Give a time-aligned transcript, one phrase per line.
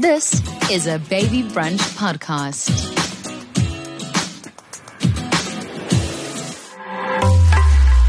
[0.00, 2.68] This is a Baby Brunch podcast.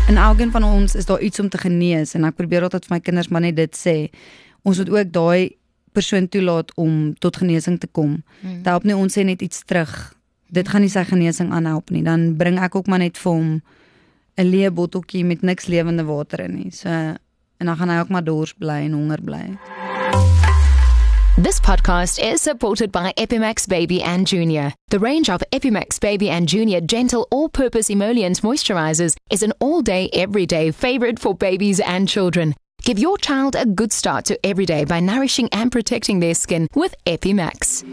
[0.08, 2.96] In elkeen van ons is daar iets om te genees en ek probeer altyd vir
[2.98, 3.96] my kinders maar net dit sê.
[4.68, 5.56] Ons moet ook daai
[5.96, 8.20] persoon toelaat om tot genesing te kom.
[8.42, 8.60] Mm.
[8.60, 9.96] Dit help nie ons sê net iets terug.
[10.52, 12.04] Dit gaan nie sy genesing aanhelp nie.
[12.04, 13.62] Dan bring ek ook maar net vir hom
[14.36, 16.72] 'n leë botteltjie met niks lewende water in nie.
[16.72, 19.46] So en dan gaan hy ook maar dors bly en honger bly.
[21.40, 24.74] This podcast is supported by Epimax Baby and Junior.
[24.88, 29.84] The range of Epimax Baby and Junior gentle all purpose emollient moisturizers is an all
[29.84, 32.56] day, everyday favorite for babies and children.
[32.82, 36.68] Give your child a good start to every day by nourishing and protecting their skin
[36.74, 37.84] with Epimax.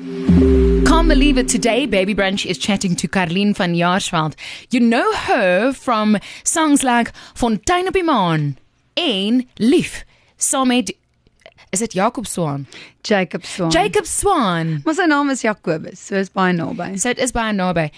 [0.86, 1.46] Can't believe it.
[1.46, 4.36] Today, Baby Brunch is chatting to Carlien van Jaarsveld.
[4.70, 8.56] You know her from songs like Fontein op die Maan
[8.96, 10.02] en Lief.
[10.38, 10.70] Saam
[11.74, 12.66] is dit Jakob Swan?
[13.02, 13.70] Jacob Swan.
[13.74, 14.78] Jacob Swan.
[14.84, 16.94] Maar sy naam is Jakobus, so is baie naby.
[16.98, 17.88] So dit is baie naby.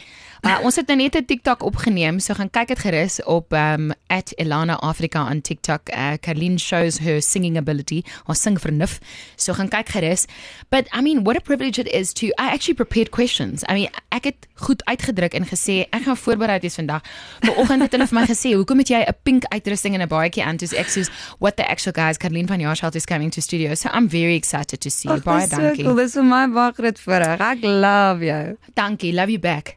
[0.56, 3.92] Uh, ons het nou net 'n TikTok opgeneem, so gaan kyk dit gerus op um
[4.36, 5.90] @elana_africa on TikTok.
[5.90, 8.98] Uh, Carlene shows her singing ability or sing vernuf.
[9.36, 10.26] So gaan kyk gerus.
[10.68, 13.64] But I mean, what a privilege it is to I actually prepared questions.
[13.68, 17.02] I mean, ek het goed uitgedruk en gesê ek gaan voorberei wees vandag.
[17.40, 20.44] Vanoggend het hulle vir my gesê, "Hoekom het jy 'n pink uitrusting en 'n baadjie
[20.44, 23.74] aan?" Dis ek soos, "What the actual guys, Carlene van Jaarsveld is coming to studio."
[23.74, 25.20] So I'm very excited to see you.
[25.20, 25.84] Baie dankie.
[25.84, 25.96] Cool.
[25.96, 27.40] Dis vir my baie groot voorreg.
[27.40, 28.56] Ek love jou.
[28.74, 29.76] Dankie, love you back.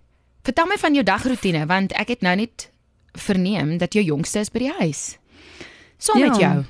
[0.50, 2.69] Vertel my van jou dagroetine want ek het nou net
[3.22, 5.02] verneem dat jou jongste is by die huis.
[6.02, 6.28] Saam Ja.
[6.30, 6.64] met jou.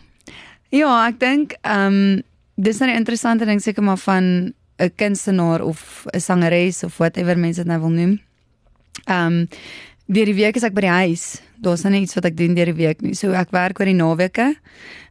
[0.75, 2.23] Ja, ek dink ehm um,
[2.59, 7.37] dis nou 'n interessante ding seker maar van 'n kunstenaar of 'n sangeres of whatever
[7.37, 8.19] mense dit nou wil noem.
[9.05, 9.47] Ehm um,
[10.07, 11.41] deur die week is ek by die huis.
[11.61, 13.13] Daar's nou nie iets wat ek doen deur die week nie.
[13.13, 14.55] So ek werk oor die naweke.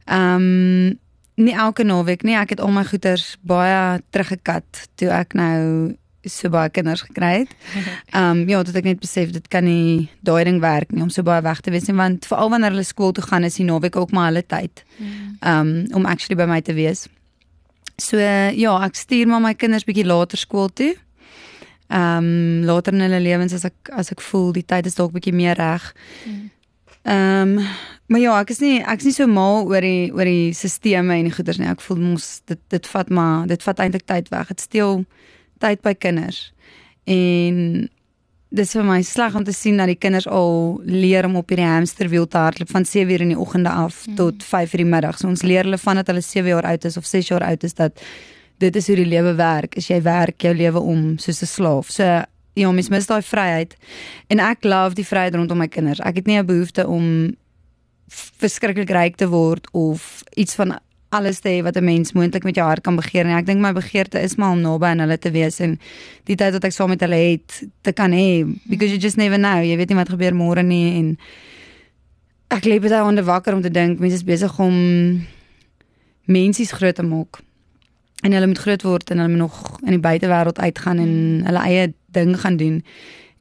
[0.06, 0.98] Ehm um,
[1.36, 2.36] nie elke naweek nie.
[2.36, 5.96] Ek het al my goeders baie teruggekat toe ek nou
[6.32, 7.52] so baie kinders gekry het.
[8.16, 11.10] Ehm um, ja, tot ek net besef dit kan nie daai ding werk nie om
[11.10, 13.66] so baie weg te wees nie want veral wanneer hulle skool toe gaan is die
[13.68, 14.84] naweek ook maar hulle tyd.
[14.98, 17.08] Ehm um, om actually by my te wees.
[17.98, 20.94] So ja, ek stuur maar my kinders bietjie later skool toe.
[21.88, 25.14] Ehm um, later in hulle lewens as ek as ek voel die tyd is dalk
[25.16, 25.92] bietjie meer reg.
[27.08, 27.64] Ehm um,
[28.08, 31.16] maar ja, ek is nie ek is nie so mal oor die oor die sisteme
[31.16, 31.68] en die goeders nie.
[31.68, 34.52] Ek voel mos dit dit vat maar dit vat eintlik tyd weg.
[34.52, 35.02] Dit steel
[35.58, 36.52] tyd by kinders.
[37.04, 37.88] En
[38.48, 41.68] dis vir my sleg om te sien dat die kinders al leer om op hierdie
[41.68, 44.16] hamsterwiel te hardloop van 7 uur in die oggende af mm.
[44.16, 45.18] tot 5 uur die middag.
[45.20, 47.76] So ons leer hulle vandat hulle 7 jaar oud is of 6 jaar oud is
[47.76, 48.00] dat
[48.58, 49.76] dit is hoe die lewe werk.
[49.76, 51.90] As jy werk jou lewe om soos 'n slaaf.
[51.90, 52.04] So
[52.58, 53.76] ja, mens mis daai vryheid.
[54.28, 56.00] En ek love die vryheid rondom my kinders.
[56.00, 57.36] Ek het nie 'n behoefte om
[58.08, 62.54] verskriklik ryk te word of iets van alles te hê wat 'n mens moontlik met
[62.54, 65.18] jou hart kan begeer en ek dink my begeerte is maar om naby aan hulle
[65.18, 65.78] te wees en
[66.24, 68.44] die tyd wat ek saam met hulle het te kan hê.
[68.68, 69.62] Because you just never know.
[69.62, 71.18] Jy weet nie wat gebeur môre nie en
[72.48, 75.26] ek lê baie onder wakker om te dink mense is besig om
[76.24, 77.40] mensies groot te maak.
[78.22, 81.62] En hulle moet groot word en hulle moet nog in die buitewêreld uitgaan en hulle
[81.64, 82.84] eie ding gaan doen.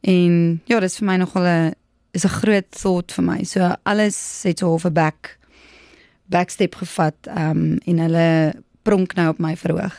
[0.02, 1.74] En ja dis vir my nogal 'n
[2.14, 3.44] is 'n groot thought vir my.
[3.44, 5.38] So alles het so half 'n back
[6.30, 9.96] backstep gevat um en hulle pronk nou op my verhoog.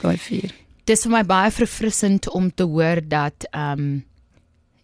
[0.00, 0.50] Daai vier.
[0.84, 4.04] Dis vir my baie verfrissend om te hoor dat um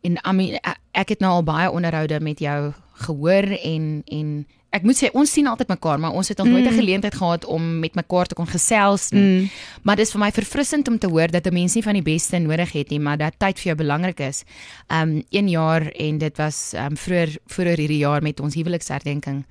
[0.07, 2.73] en I mean ek- ek het nou al baie onderhoude met jou
[3.07, 6.67] gehoor en en ek moet sê ons sien altyd mekaar maar ons het nog nooit
[6.67, 9.23] 'n geleentheid gehad om met mekaar te kon gesels nie.
[9.41, 9.49] Mm.
[9.83, 12.39] Maar dis vir my verfrissend om te hoor dat 'n mens nie van die beste
[12.39, 14.45] nodig het nie, maar dat tyd vir jou belangrik is.
[14.89, 19.45] Um 1 jaar en dit was um vroeër vroeër hierdie jaar met ons huweliksherdenking.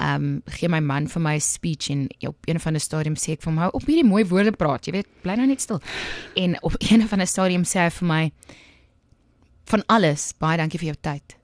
[0.00, 3.32] Um gee my man vir my 'n speech en op een van die stadium sê
[3.32, 5.80] ek vir hom hou op hierdie mooi woorde praat, jy weet, bly nou net stil.
[6.34, 8.32] En op een van die stadium sê hy vir my
[9.64, 11.36] van alles, baie dankie vir jou tyd.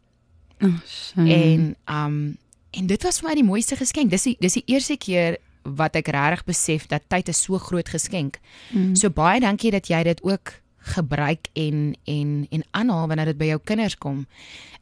[0.62, 1.32] Oh, shame.
[1.32, 2.36] En um
[2.72, 4.10] en dit was vir my die mooiste geskenk.
[4.10, 7.88] Dis die dis die eerste keer wat ek regtig besef dat tyd 'n so groot
[7.88, 8.38] geskenk.
[8.70, 8.96] Mm.
[8.96, 13.50] So baie dankie dat jy dit ook gebruik en en en aanhaal wanneer dit by
[13.52, 14.26] jou kinders kom.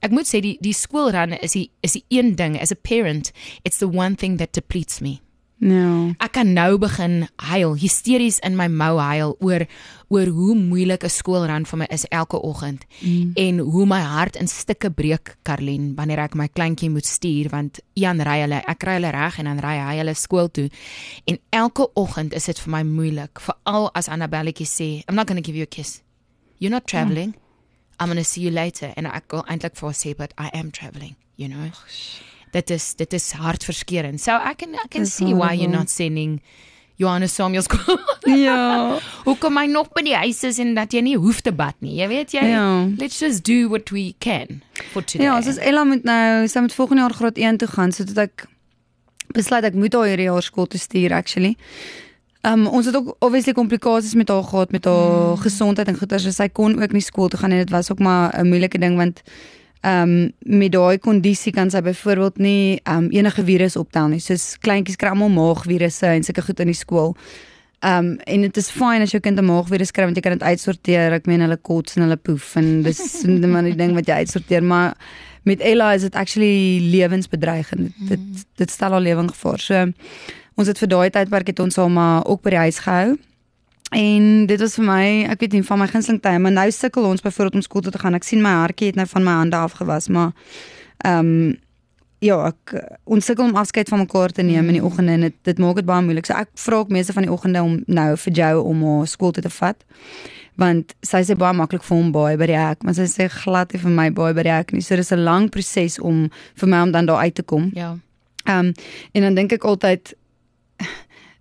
[0.00, 3.32] Ek moet sê die die skoolrun is die is die een ding as a parent,
[3.64, 5.20] it's the one thing that depletes me.
[5.60, 6.14] Ja.
[6.24, 9.66] Ek kan nou begin huil, hysteries in my mou huil oor
[10.08, 13.32] oor hoe moeilik 'n skoolrun vir my is elke oggend mm.
[13.36, 17.80] en hoe my hart in stukke breek, Karlien, wanneer ek my kleintjie moet stuur want
[17.94, 20.70] Ian ry hulle, ek kry hulle reg en dan ry hy hulle skool toe.
[21.26, 25.42] En elke oggend is dit vir my moeilik, veral as Annabelletjie sê, "I'm not going
[25.42, 26.00] to give you a kiss.
[26.58, 27.36] You're not traveling.
[28.00, 30.48] I'm going to see you later." En ek wil eintlik vir haar sê, "But I
[30.56, 31.70] am traveling," you know.
[32.52, 34.19] Dit is dit is hartverskeurende.
[34.19, 35.79] So I can I can Dis see why you're horrible.
[35.79, 36.41] not sending
[36.97, 37.99] Johannes Samuel skool.
[38.37, 38.99] Ja.
[39.29, 41.97] Hoekom hy nog by die huis is en dat jy nie hoef te bad nie.
[41.97, 42.87] Jy weet jy, Ja.
[42.99, 44.62] let's just do what we can
[44.93, 45.25] for today.
[45.26, 48.19] Ja, soos Ella moet nou, sy moet volgende jaar graad 1 toe gaan, so dit
[48.19, 48.47] ek
[49.32, 51.56] besluit ek moet haar hierdie jaar skool toe stuur actually.
[52.44, 55.41] Um ons het ook obviously komplikasies met haar gehad met haar mm.
[55.43, 57.99] gesondheid en goeters, so sy kon ook nie skool toe gaan en dit was ook
[57.99, 59.23] maar 'n moeilike ding want
[59.87, 64.21] um met daai kondisie kan sy byvoorbeeld nie um enige virus optel nie.
[64.21, 67.15] Soos kleintjies kry almal maagvirusse en sulke goed in die skool.
[67.87, 70.49] Um en dit is fyn as jou kind 'n maagvirus kry want jy kan dit
[70.49, 71.12] uitsorteer.
[71.12, 74.62] Ek meen hulle kots en hulle poef en dis maar die ding wat jy uitsorteer,
[74.62, 74.97] maar
[75.44, 77.93] met Ella is dit actually lewensbedreigend.
[78.09, 79.59] Dit dit, dit stel haar lewe in gevaar.
[79.59, 79.93] So
[80.56, 83.17] ons het vir daai tydperk het ons haar maar ook by die huis gehou.
[83.90, 87.08] En dit was vir my, ek weet nie van my gunsteling tye, maar nou sukkel
[87.08, 88.14] ons byvoorbeeld om skool toe te gaan.
[88.14, 90.31] Ek sien my hartjie het nou van my hande afgewas, maar
[91.02, 91.58] ehm um,
[92.20, 92.75] ja, ek
[93.08, 95.81] ons sukkel om afskeid van mekaar te neem in die oggende en dit dit maak
[95.81, 96.28] dit baie moeilik.
[96.28, 99.32] So ek vra ook meeste van die oggende om nou vir jou om haar skool
[99.32, 99.81] toe te vat.
[100.60, 103.72] Want sy sê baie maklik vir hom baie by die hek, maar sy sê glad
[103.72, 104.84] nie vir my baie by die hek nie.
[104.84, 106.28] So dis 'n lang proses om
[106.60, 107.70] vir my om dan daar uit te kom.
[107.75, 107.96] Ja.
[108.44, 108.75] Ehm um,
[109.12, 110.14] en dan dink ek altyd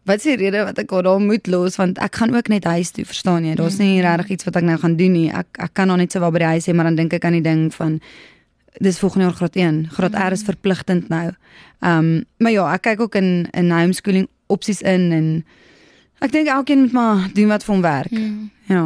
[0.09, 2.65] wat is die rede wat ek haar daar moet los want ek gaan ook net
[2.65, 3.53] huis toe, verstaan jy?
[3.59, 5.29] Daar's nie regtig iets wat ek nou gaan doen nie.
[5.29, 7.27] Ek ek kan nog net so waar by die huis hê, maar dan dink ek
[7.29, 7.99] aan die ding van
[8.81, 9.79] dis volgende jaar graad 1.
[9.93, 11.27] Graad R is verpligtend nou.
[11.79, 15.29] Ehm um, maar ja, ek kyk ook in in homeschooling opsies in en
[16.25, 18.11] ek dink elkeen moet maar doen wat vir hom werk.
[18.11, 18.49] Mm.
[18.67, 18.85] Ja.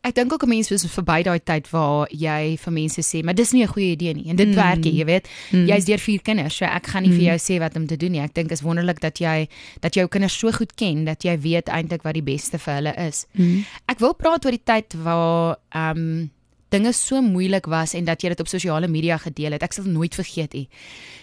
[0.00, 3.34] Ek dink ook 'n mens is verby daai tyd waar jy vir mense sê, maar
[3.34, 4.54] dis nie 'n goeie idee nie en dit mm.
[4.54, 5.28] werk nie, jy weet.
[5.52, 5.66] Mm.
[5.66, 7.16] Jy's deur vier kinders, so ek gaan nie mm.
[7.16, 8.20] vir jou sê wat om te doen nie.
[8.20, 9.48] Ek dink is wonderlik dat jy
[9.80, 12.94] dat jou kinders so goed ken dat jy weet eintlik wat die beste vir hulle
[12.96, 13.26] is.
[13.32, 13.64] Mm.
[13.88, 16.30] Ek wil praat oor die tyd waar ehm um,
[16.70, 19.62] dinge so moeilik was en dat jy dit op sosiale media gedeel het.
[19.62, 20.68] Ek sal nooit vergeet nie.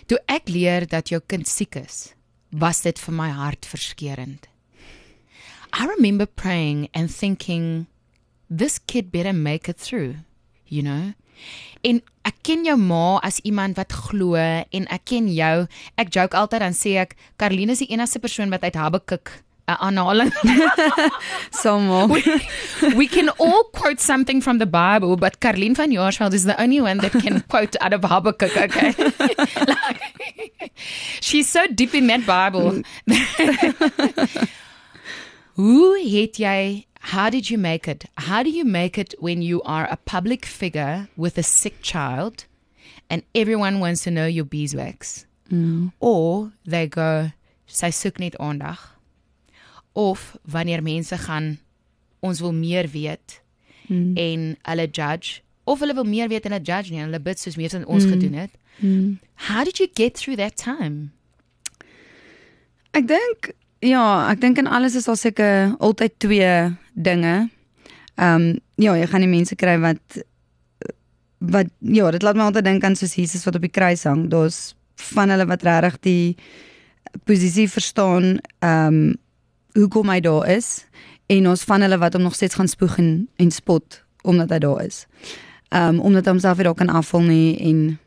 [0.05, 2.13] Toe ek leer dat jou kind siek is,
[2.51, 4.51] was dit vir my hartverskeurende.
[5.73, 7.87] I remember praying and thinking
[8.49, 10.15] this kid better make it through,
[10.67, 11.13] you know.
[11.85, 15.67] En ek ken jou ma as iemand wat glo en ek ken jou.
[15.95, 19.31] Ek joke altyd dan sê ek Karline is die enigste persoon wat uit Habakuk
[19.67, 20.31] 'n aanhaling
[21.61, 26.45] Sommige we, we can all quote something from the Bible, but Karlene van Jaarsveld is
[26.45, 28.95] the only one that can quote out of Habakkuk, okay?
[29.67, 30.71] like,
[31.27, 32.81] she's so deep in that Bible.
[35.57, 38.05] Hoe het jy how did you make it?
[38.17, 42.45] How do you make it when you are a public figure with a sick child
[43.09, 45.25] and everyone wants to know your beeswax?
[45.49, 45.93] Mm.
[45.99, 47.31] Or they go
[47.65, 48.79] sy soek net aandag.
[49.95, 51.57] Of wanneer mense gaan
[52.19, 53.41] ons wil meer weet
[53.87, 54.17] Mm.
[54.17, 57.39] en hulle judge of hulle wil meer weet en hulle judge nie en hulle bid
[57.39, 58.11] soos meeste ons mm.
[58.11, 58.51] gedoen het.
[58.83, 59.19] Mm.
[59.47, 61.13] How did you get through that time?
[62.91, 66.51] Ek dink ja, ek dink in alles is daar seker altyd twee
[66.97, 67.49] dinge.
[68.15, 70.19] Ehm um, ja, jy gaan die mense kry wat
[71.37, 74.27] wat ja, dit laat my altyd dink aan soos Jesus wat op die kruis hang.
[74.29, 74.75] Daar's
[75.13, 76.35] van hulle wat regtig die
[77.29, 79.15] posisie verstaan ehm um,
[79.77, 80.87] hoekom hy daar is
[81.29, 84.59] en ons van hulle wat hom nog steeds gaan spoeg en, en spot omdat hy
[84.59, 85.05] daar is.
[85.69, 87.99] Ehm um, omdat homself weer daar kan afval nie en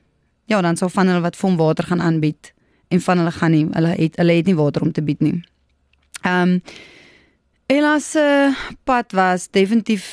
[0.44, 2.54] ja, dan sal van hulle wat vir hom water gaan aanbied
[2.88, 5.38] en van hulle gaan nie, hulle het hulle het nie water om te bied nie.
[6.22, 6.62] Ehm um,
[7.70, 8.24] Ella se
[8.84, 10.04] pad was definitief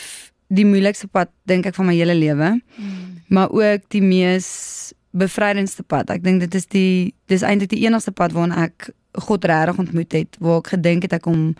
[0.53, 3.22] die moeilikste pad dink ek van my hele lewe, Mm.
[3.34, 6.10] maar ook die mees bevrydendste pad.
[6.13, 8.91] Ek dink dit is die dis eintlik die enigste pad waarin ek
[9.25, 11.55] God regtig ontmoet het, waar ek gedink het ek hom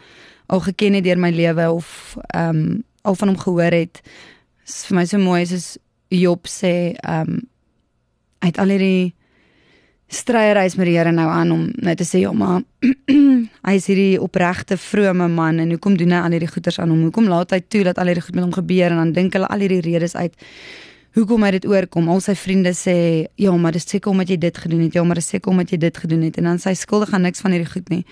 [0.48, 4.02] al geken het deur my lewe of ehm um, al van hom gehoor het.
[4.68, 5.78] Is vir my so mooi soos
[6.14, 7.42] Job sê, ehm um,
[8.46, 9.16] het al hierdie
[10.08, 12.62] stryereis met die Here nou aan om net te sê ja maar
[13.68, 17.08] hy is hierdie opregte vrome man en hoekom doen hy al hierdie goeders aan hom?
[17.10, 19.50] Hoekom laat hy toe dat al hierdie goed met hom gebeur en dan dink hulle
[19.52, 20.36] al hierdie redes uit
[21.18, 22.10] hoekom hy dit oorkom?
[22.12, 22.98] Al sy vriende sê
[23.42, 24.98] ja maar dis seker omdat jy dit gedoen het.
[24.98, 26.38] Ja maar dis seker omdat jy dit gedoen het.
[26.38, 28.04] En dan sy skuldig aan niks van hierdie goed nie.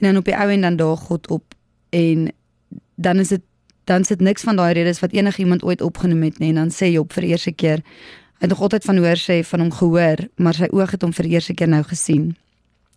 [0.00, 1.56] En dan op die ou en dan daag God op.
[1.90, 2.30] En
[2.96, 3.44] dan is dit
[3.86, 6.50] dan sit niks van daai redes wat enigiemand ooit opgenoem het nie.
[6.54, 7.84] En dan sê Job vir eerste keer
[8.36, 11.12] Hy het nog altyd van hoor sê van hom gehoor, maar sy oë het hom
[11.16, 12.34] vir die eerste keer nou gesien.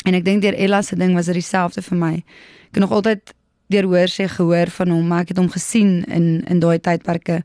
[0.08, 2.14] En ek dink deur Ella se ding was dit dieselfde vir my.
[2.70, 3.34] Ek het nog altyd
[3.72, 7.42] deur hoor sê gehoor van hom, maar ek het hom gesien in in daai tydperke.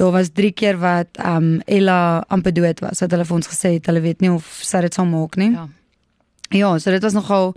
[0.00, 3.00] Daar was 3 keer wat um Ella amper dood was.
[3.00, 5.52] Het hulle vir ons gesê het hulle weet nie of sy dit sal maak nie.
[5.52, 5.68] Ja.
[6.52, 7.54] Ja, so dit was nogal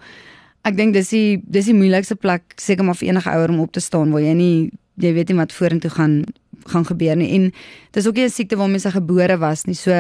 [0.65, 3.74] ek dink dis die dis die moeilikste plek seker maar vir enige ouer om op
[3.75, 4.55] te staan waar jy nie
[5.01, 6.24] jy weet nie wat vorentoe gaan
[6.63, 7.31] gaan gebeur nie.
[7.33, 7.53] En
[7.91, 9.75] dis ook nie 'n siekte waarmee sy gebore was nie.
[9.75, 9.91] So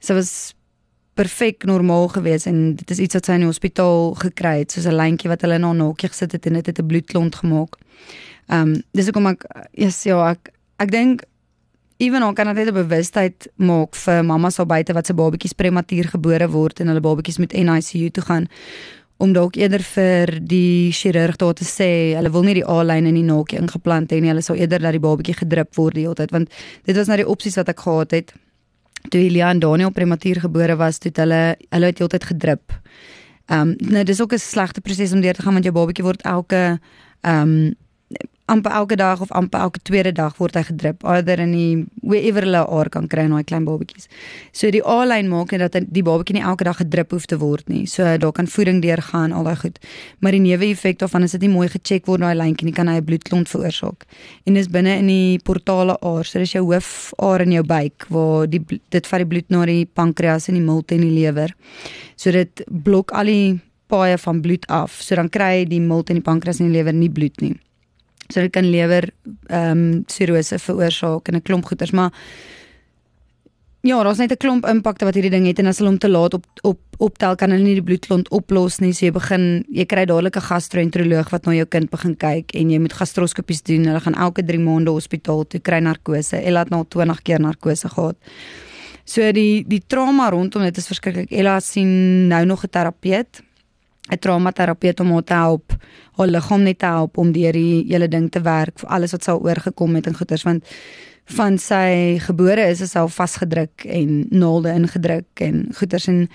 [0.00, 0.54] sy was
[1.14, 4.86] perfek normaal gewees en dit is iets wat sy in die hospitaal gekry het, soos
[4.86, 7.76] 'n lyntjie wat hulle in haar naakie gesit het en dit het 'n bloedklont gemaak.
[8.48, 11.22] Ehm um, dis hoekom ek yes, ja, ek ek dink
[11.98, 16.08] ewen al kan dit 'n bewustheid maak vir mammas daar buite wat se babatjies prematuur
[16.08, 18.46] gebore word en hulle babatjies moet NICU toe gaan
[19.18, 23.14] om dalk eerder vir die chirurg daar te sê hulle wil nie die A-lyn in
[23.18, 26.14] die naakie ingeplant hê nie hulle sou eerder dat die babatjie gedrip word die hele
[26.14, 26.52] tyd want
[26.86, 28.34] dit was nou die opsies wat ek gehad het
[29.10, 32.74] toe Elia en Daniel prematuur gebore was, het hulle hulle het heeltyd gedrip.
[33.48, 36.04] Ehm um, nou dis ook 'n slegte proses om deur te gaan want jou babatjie
[36.04, 36.80] word elke
[37.20, 37.74] ehm um,
[38.48, 42.44] amper elke dag of amper elke tweede dag word hy gedrip either in die wherever
[42.46, 44.08] hulle haar kan kry in daai klein babatjies.
[44.56, 47.68] So die A-lyn maak net dat die babatjie nie elke dag gedrip hoef te word
[47.68, 47.84] nie.
[47.86, 49.78] So daar kan voeding deurgaan al daai goed.
[50.24, 52.96] Maar die neeweffek daarvan is dit nie mooi gecheck word daai lyntjie nie kan hy
[53.02, 54.08] 'n bloedklont veroorsaak.
[54.46, 56.24] En dis binne in die portale aar.
[56.24, 59.84] So dis jou hoofaar in jou buik waar die dit vat die bloed na die
[59.84, 61.54] pankreas en die milt en die lewer.
[62.16, 65.02] So dit blok al die paaie van bloed af.
[65.02, 67.56] So dan kry die milt en die pankreas en die lewer nie bloed nie.
[68.28, 69.10] So dit kan lewer
[69.48, 72.12] ehm um, sirose veroorsaak en 'n klomp goeters, maar
[73.80, 76.08] ja, daar's net 'n klomp impakte wat hierdie ding het en as hulle hom te
[76.08, 78.92] laat op op optel kan hulle nie die bloedklont oplos nie.
[78.92, 82.70] So jy begin jy kry dadelik 'n gastroenteroloog wat na jou kind begin kyk en
[82.70, 83.84] jy moet gastroskopies doen.
[83.84, 86.36] Hulle gaan elke 3 maande hospitaal toe kry narkose.
[86.36, 88.16] Ella het nou 20 keer narkose gehad.
[89.04, 91.30] So die die trauma rondom dit is verskriklik.
[91.30, 93.42] Ella sien nou nog 'n terapeut
[94.10, 95.72] 'n traumaterapeut om haar te help,
[96.16, 99.24] haar liggaam net te help om deur die hele ding te werk vir alles wat
[99.24, 100.64] sou oorgekom het en goeters want
[101.24, 106.28] van sy gebore is sy al vasgedruk en naalde ingedruk en goeters en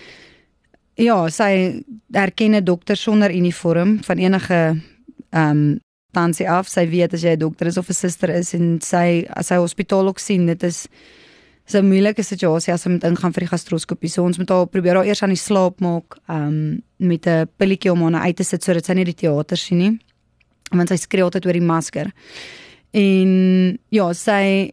[0.95, 4.59] ja, sy erkenne dokter sonder uniform van enige
[5.31, 5.79] ehm um,
[6.13, 6.67] tansie af.
[6.69, 9.55] Sy weet as jy 'n dokter is of 'n suster is en sy as sy
[9.55, 10.87] hospitaal ook sien, dit is
[11.71, 14.09] 'n moeilike situasie as ons moet ingaan vir die gastroskopie.
[14.09, 17.47] So ons moet haar probeer haar eers aan die slaap maak, ehm um, met 'n
[17.57, 19.99] pilletjie om haar uit te sit sodat sy nie die teater sien nie.
[20.71, 22.11] Want sy skree altyd oor die masker.
[22.91, 24.71] En ja, sy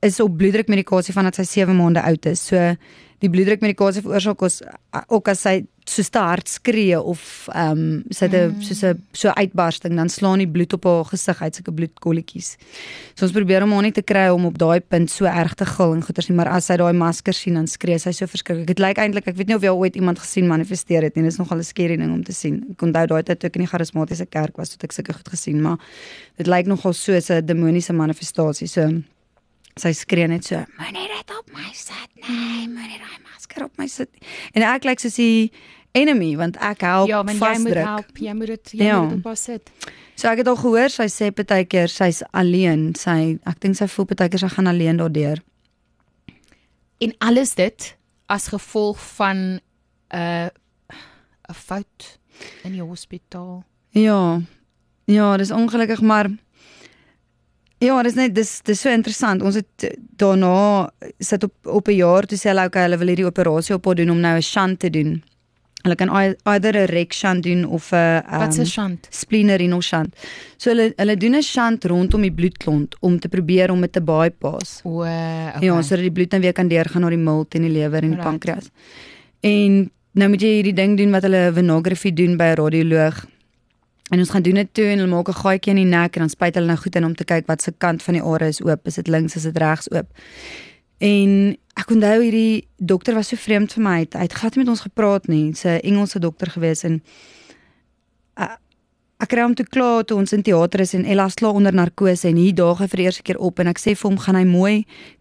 [0.00, 2.46] is op bloeddrukmedikasie vandat sy 7 maande oud is.
[2.46, 2.76] So
[3.20, 4.62] die bloeddrukmedikasie veroorsaak ons
[5.08, 8.62] ook as sy so te hard skree of ehm um, sy het 'n mm.
[8.62, 12.56] so 'n so uitbarsting dan slaan die bloed op haar gesig uit sulke bloedkolletjies.
[13.14, 15.66] So ons probeer om haar nie te kry om op daai punt so erg te
[15.66, 18.66] gil en goeters nie, maar as sy daai masker sien dan skree sy so verskriklik.
[18.66, 21.22] Dit lyk eintlik ek weet nie of jy ooit iemand gesien manifesteer het nie.
[21.22, 22.66] Dit is nogal 'n skerry ding om te sien.
[22.70, 25.28] Ek onthou daai tyd toe ek in die charismatiese kerk was, het ek sulke goed
[25.28, 25.78] gesien, maar
[26.36, 28.68] dit lyk nogal so 'n demoniese manifestasie.
[28.68, 29.02] So
[29.76, 33.86] sy skree net so, "Moenie dit op my sit nie, moenie daai masker op my
[33.86, 34.08] sit."
[34.54, 35.50] En ek lyk soos die
[35.92, 38.18] enemy want ek help Ja, maar jy moet help.
[38.18, 39.00] Jy moet dit jy ja.
[39.02, 39.70] moet dit pas sit.
[40.14, 42.90] So ek het al gehoor sy sê baie keer sy's alleen.
[42.98, 45.42] Sy ek dink sy voel baie keer sy gaan alleen daardeur.
[47.00, 47.96] En alles dit
[48.30, 49.60] as gevolg van 'n
[50.14, 50.48] uh,
[51.50, 52.18] 'n fout
[52.62, 53.64] in die hospitaal.
[53.90, 54.40] Ja.
[55.04, 56.30] Ja, dis ongelukkig maar
[57.80, 59.42] Ja, dis net dis dis so interessant.
[59.42, 63.26] Ons het daarna sit op op 'n jaar toe sê hulle okay, hulle wil hierdie
[63.26, 65.22] operasie op haar doen om nou 'n shunt te doen.
[65.82, 66.10] Hulle kan
[66.44, 69.06] either 'n rek shunt doen of 'n um, Wat 'n shunt?
[69.10, 70.14] Spleenerenal shunt.
[70.56, 74.00] So hulle hulle doen 'n shunt rondom die bloedklont om te probeer om dit te
[74.00, 74.80] bypass.
[74.84, 75.60] O, okay.
[75.60, 78.10] Ja, sodat die bloed dan weer kan deurgaan na die milt en die lewer en
[78.10, 78.24] die right.
[78.24, 78.70] pankreas.
[79.40, 83.26] En nou moet jy hierdie ding doen wat hulle venography doen by 'n radioloog.
[84.10, 86.20] En ons gaan doen dit toe en hulle maak 'n gaatjie in die nek en
[86.20, 88.46] dan spuit hulle nou goed in om te kyk wat se kant van die are
[88.46, 90.08] is oop, is dit links, is dit regs oop.
[90.98, 93.98] En ek onthou hierdie dokter was so vreemd vir my.
[94.04, 95.44] Hy het glad nie met ons gepraat nie.
[95.56, 97.00] Sy Engelse dokter gewees en
[98.40, 98.56] uh,
[99.20, 102.28] ek kry hom toe klaar toe ons in teater is en Ella slaap onder narkose
[102.30, 104.38] en hier daag hy vir die eerste keer op en ek sê vir hom gaan
[104.38, 104.74] hy mooi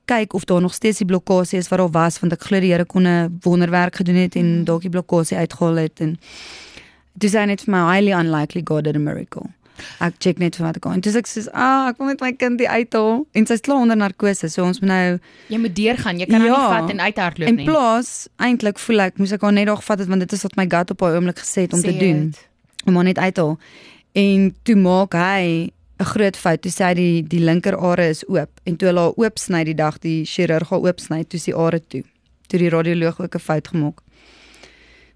[0.10, 2.72] kyk of daar nog steeds die blokkade is wat daar was want ek glo die
[2.72, 6.18] Here kon 'n wonderwerk gedoen het en dalk die blokkade uitgehaal het en
[7.20, 9.52] dis net vir my highly unlikely God did a miracle.
[10.00, 11.00] Ek check net vir wat ek kan.
[11.00, 13.82] Dis ek sê, "Ag, ah, ek wil net my kind die uithaal." En sy's klaar
[13.82, 16.20] onder narkose, so ons moet nou jy moet deurgaan.
[16.20, 17.66] Jy kan ja, nie vat en uithardloop nie.
[17.66, 20.42] En plus, eintlik voel ek moes ek haar net nog vat het want dit is
[20.42, 22.26] wat my gut op haar oomblik gesê het om sê te doen.
[22.26, 22.48] Het.
[22.86, 23.60] Om haar net uithaal.
[24.14, 26.62] En toe maak hy 'n groot fout.
[26.62, 29.64] Toe sê hy die die linker are is oop en toe hulle haar oop sny
[29.64, 32.04] die dag die chirurg haar oop sny, toe is die are toe.
[32.48, 34.02] Toe die radioloog ook 'n fout gemaak.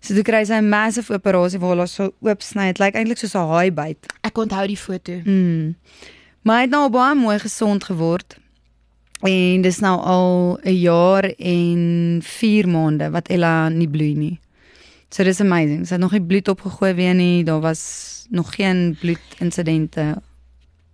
[0.03, 2.67] So toe kry sy 'n massive operasie waar hulle so oop sny.
[2.73, 3.99] Dit lyk eintlik soos 'n haai byt.
[4.21, 5.15] Ek onthou die foto.
[5.23, 5.75] Mm.
[6.43, 8.35] Maar hy het nou baie mooi gesond geword.
[9.23, 14.39] En dis nou al 'n jaar en 4 maande wat Ella nie bloei nie.
[15.09, 15.87] So dis amazing.
[15.87, 17.43] Sy het nog nie bloed opgegooi weer nie.
[17.43, 20.21] Daar was nog geen bloedinsidente.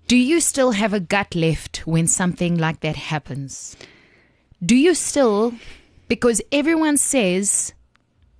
[0.05, 3.75] Do you still have a gut left when something like that happens?
[4.59, 5.53] Do you still
[6.07, 7.73] because everyone says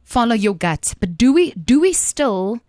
[0.10, 0.96] follow your gut.
[1.00, 2.60] But do we do we still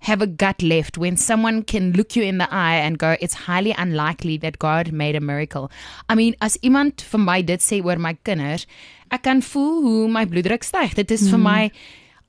[0.00, 3.34] have a gut left when someone can look you in the eye and go it's
[3.34, 5.70] highly unlikely that God made a miracle.
[6.08, 8.66] I mean as iemand vir my dit sê oor my kinders,
[9.10, 10.96] ek kan voel hoe my bloeddruk styg.
[10.96, 11.30] Dit is mm.
[11.34, 11.62] vir my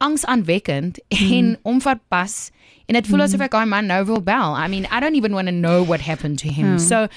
[0.03, 1.33] angsaanwekkend mm.
[1.39, 2.37] en onverpas
[2.87, 3.27] en dit voel mm.
[3.29, 4.55] asof ek daai man nou wil bel.
[4.55, 6.75] I mean, I don't even want to know what happened to him.
[6.75, 6.83] Mm.
[6.83, 7.07] So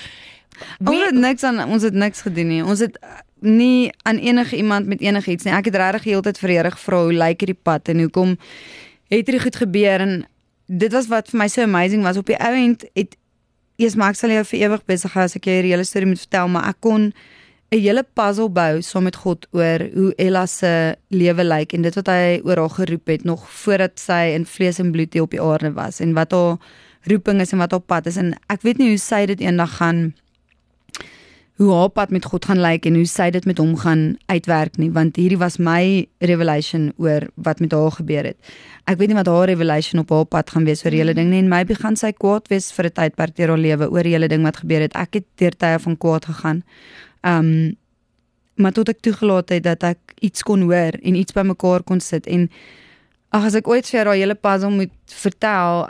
[0.78, 2.62] we, ons het niks aan ons het niks gedoen nie.
[2.62, 2.98] Ons het
[3.42, 5.54] nie aan enige iemand met enigiets nie.
[5.54, 8.36] Ek het regtig heeltyd vir Here gevra hoe lyk hierdie pad en hoekom
[9.10, 10.00] het hierdie goed gebeur?
[10.00, 10.26] En
[10.66, 12.16] dit was wat vir my so amazing was.
[12.16, 13.16] Op die ou end het
[13.80, 16.08] eers maar ek sal jou vir ewig besig hou as ek jou die hele storie
[16.08, 17.12] moet vertel maar ek kon
[17.72, 21.94] 'n hele puzzle bou saam met God oor hoe Ella se lewe lyk en dit
[21.94, 25.30] wat hy oor haar geroep het nog voordat sy in vlees en bloed hier op
[25.30, 26.58] die aarde was en wat haar
[27.06, 28.16] roeping is en wat haar pad is.
[28.16, 30.14] En ek weet nie hoe sy dit eendag gaan
[31.60, 34.78] hoe haar pad met God gaan lyk en hoe sy dit met hom gaan uitwerk
[34.80, 38.38] nie want hierdie was my revelation oor wat met haar gebeur het.
[38.88, 41.42] Ek weet nie wat haar revelation op haar pad gaan wees oor hele ding nie
[41.42, 44.42] en maybe gaan sy kwaad wees vir 'n tydperk deur haar lewe oor hele ding
[44.42, 44.96] wat gebeur het.
[44.96, 46.62] Ek het deur tye van kwaad gegaan.
[47.22, 47.76] Um
[48.56, 52.26] maar tot ek toegelaat het dat ek iets kon hoor en iets bymekaar kon sit
[52.26, 52.48] en
[53.28, 55.88] ag as ek ooit vir haar hele puzzle moet vertel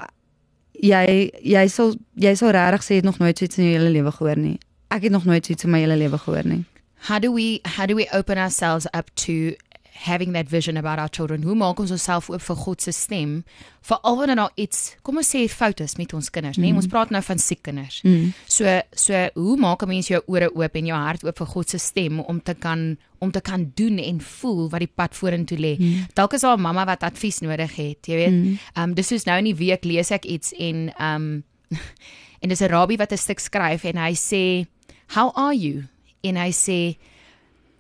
[0.72, 3.90] jy jy sal jy sal regtig sê jy het nog nooit iets in jou hele
[3.90, 4.58] lewe gehoor nie
[4.90, 6.64] ek het nog nooit iets in my hele lewe gehoor nie.
[7.08, 9.54] How do we how do we open ourselves up to
[10.00, 11.42] having that vision about our children?
[11.42, 13.42] Hoe maak ons onsself oop vir God se stem?
[13.86, 16.64] Veral wanneer daar iets, kom ons sê fout is met ons kinders, mm.
[16.64, 18.00] nee, ons praat nou van siek kinders.
[18.04, 18.32] Mm.
[18.48, 21.68] So so hoe maak 'n mens jou ore oop en jou hart oop vir God
[21.68, 25.58] se stem om te kan om te kan doen en voel wat die pad vorentoe
[25.58, 25.76] lê.
[25.78, 26.06] Mm.
[26.14, 28.32] Dalk is daar 'n mamma wat advies nodig het, jy weet.
[28.32, 28.58] Mm.
[28.74, 31.44] Ehm um, dis is nou in die week lees ek iets en ehm um,
[32.42, 34.66] en dis 'n rabbi wat 'n stuk skryf en hy sê
[35.14, 35.84] How are you?
[36.22, 36.98] And I say,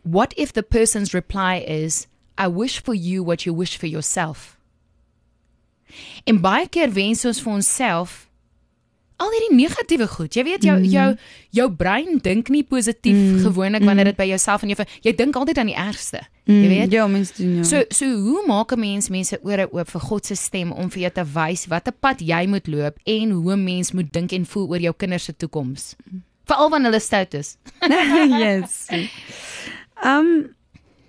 [0.02, 2.06] What if the person's reply is,
[2.38, 4.56] I wish for you what you wish for yourself?
[6.24, 8.26] En baie keer wens ons vir onsself
[9.20, 10.32] al hierdie negatiewe goed.
[10.32, 10.86] Jy weet jou mm.
[10.88, 11.08] jou
[11.58, 13.42] jou brein dink nie positief mm.
[13.44, 14.14] gewoonlik wanneer mm.
[14.14, 16.22] dit by jouself en jy jy dink altyd aan die ergste.
[16.46, 16.62] Mm.
[16.62, 16.94] Jy weet?
[16.96, 17.66] Ja, mens doen ja.
[17.68, 21.02] So so hoe maak 'n mens mense ore oop vir God se stem om vir
[21.02, 24.46] jou te wys watter pad jy moet loop en hoe 'n mens moet dink en
[24.46, 25.94] voel oor jou kinders se toekoms?
[26.06, 27.56] Mm veral wanneer hulle stout is.
[28.42, 28.86] yes.
[30.04, 30.54] Um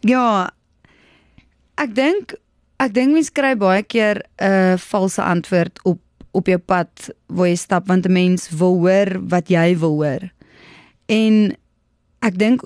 [0.01, 0.49] ja.
[1.81, 2.35] Ek dink
[2.81, 5.99] ek dink mense kry baie keer 'n uh, valse antwoord op
[6.31, 10.31] op jou pad waar jy stap want 'n mens wil hoor wat jy wil hoor.
[11.05, 11.55] En
[12.19, 12.63] ek dink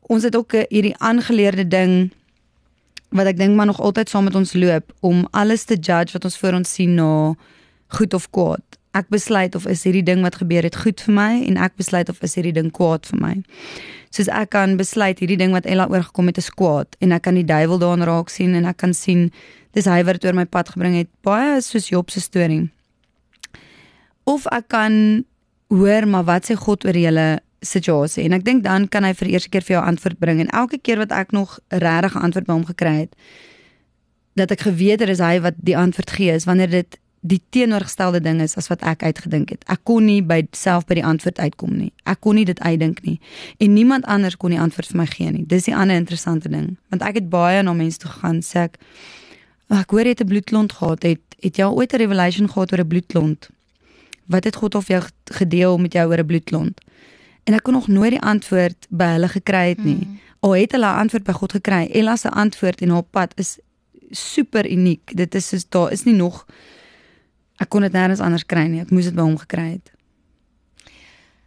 [0.00, 2.10] ons het ook hierdie aangeleerde ding
[3.10, 6.24] wat ek dink maar nog altyd saam met ons loop om alles te judge wat
[6.24, 7.34] ons voor ons sien na
[7.96, 8.65] goed of kwaad
[8.96, 12.08] ek besluit of is hierdie ding wat gebeur het goed vir my en ek besluit
[12.12, 13.34] of is hierdie ding kwaad vir my.
[14.14, 17.36] Soos ek kan besluit hierdie ding wat Ella oorgekom het is kwaad en ek kan
[17.38, 19.28] die duiwel daarin raak sien en ek kan sien
[19.76, 21.10] dis hy wat oor my pad gebring het.
[21.26, 22.64] Baie soos Job se storie.
[24.24, 25.26] Of ek kan
[25.72, 27.26] hoor maar wat sê God oor julle
[27.66, 30.52] situasie en ek dink dan kan hy vir eerste keer vir jou antwoord bring en
[30.54, 33.16] elke keer wat ek nog regtig antwoord by hom gekry het
[34.36, 38.20] dat ek geweet het is hy wat die antwoord gee is wanneer dit die teenoorgestelde
[38.20, 39.64] ding is as wat ek uitgedink het.
[39.72, 41.92] Ek kon nie by self by die antwoord uitkom nie.
[42.04, 43.18] Ek kon nie dit uitdink nie.
[43.62, 45.44] En niemand anders kon die antwoord vir my gee nie.
[45.46, 46.76] Dis die ander interessante ding.
[46.94, 48.80] Want ek het baie na mense toe gegaan sê ek
[49.74, 51.02] ek hoor jy het 'n bloedklont gehad.
[51.02, 53.48] Het het jy ooit 'n revelation gehad oor 'n bloedklont?
[54.26, 56.80] Wat het God of jou gedeel met jou oor 'n bloedklont?
[57.44, 60.02] En ek kon nog nooit die antwoord by hulle gekry het nie.
[60.02, 60.18] Hmm.
[60.40, 61.88] Al het hulle 'n antwoord by God gekry.
[61.92, 63.58] Ella se antwoord en haar pad is
[64.10, 65.16] super uniek.
[65.16, 66.46] Dit is soos daar is nie nog
[67.60, 68.82] Ek kon dit nêrens anders kry nie.
[68.84, 69.92] Ek moes dit by hom gekry het.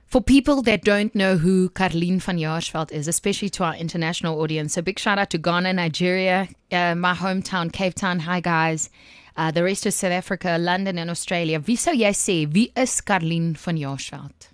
[0.10, 4.76] For people that don't know who Karlin van Jaarsveld is, especially to our international audience,
[4.76, 8.20] a big shout out to Ghana, Nigeria, uh, my hometown, Cape Town.
[8.22, 8.90] Hi guys.
[9.38, 11.60] Uh, the rest of South Africa, London and Australia.
[11.60, 14.50] Wie sou jy sê wie is Karlin van Jaarsveld?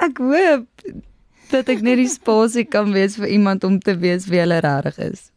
[0.00, 0.88] Ek hoop
[1.52, 4.98] dat ek net die spasie kan wees vir iemand om te weet wie hulle regtig
[5.12, 5.31] is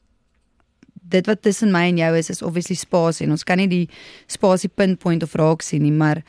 [1.16, 3.86] dit wat tussen my en jou is is obviously spasie en ons kan nie die
[4.32, 6.22] spasie pinpoint of raak sien nie, maar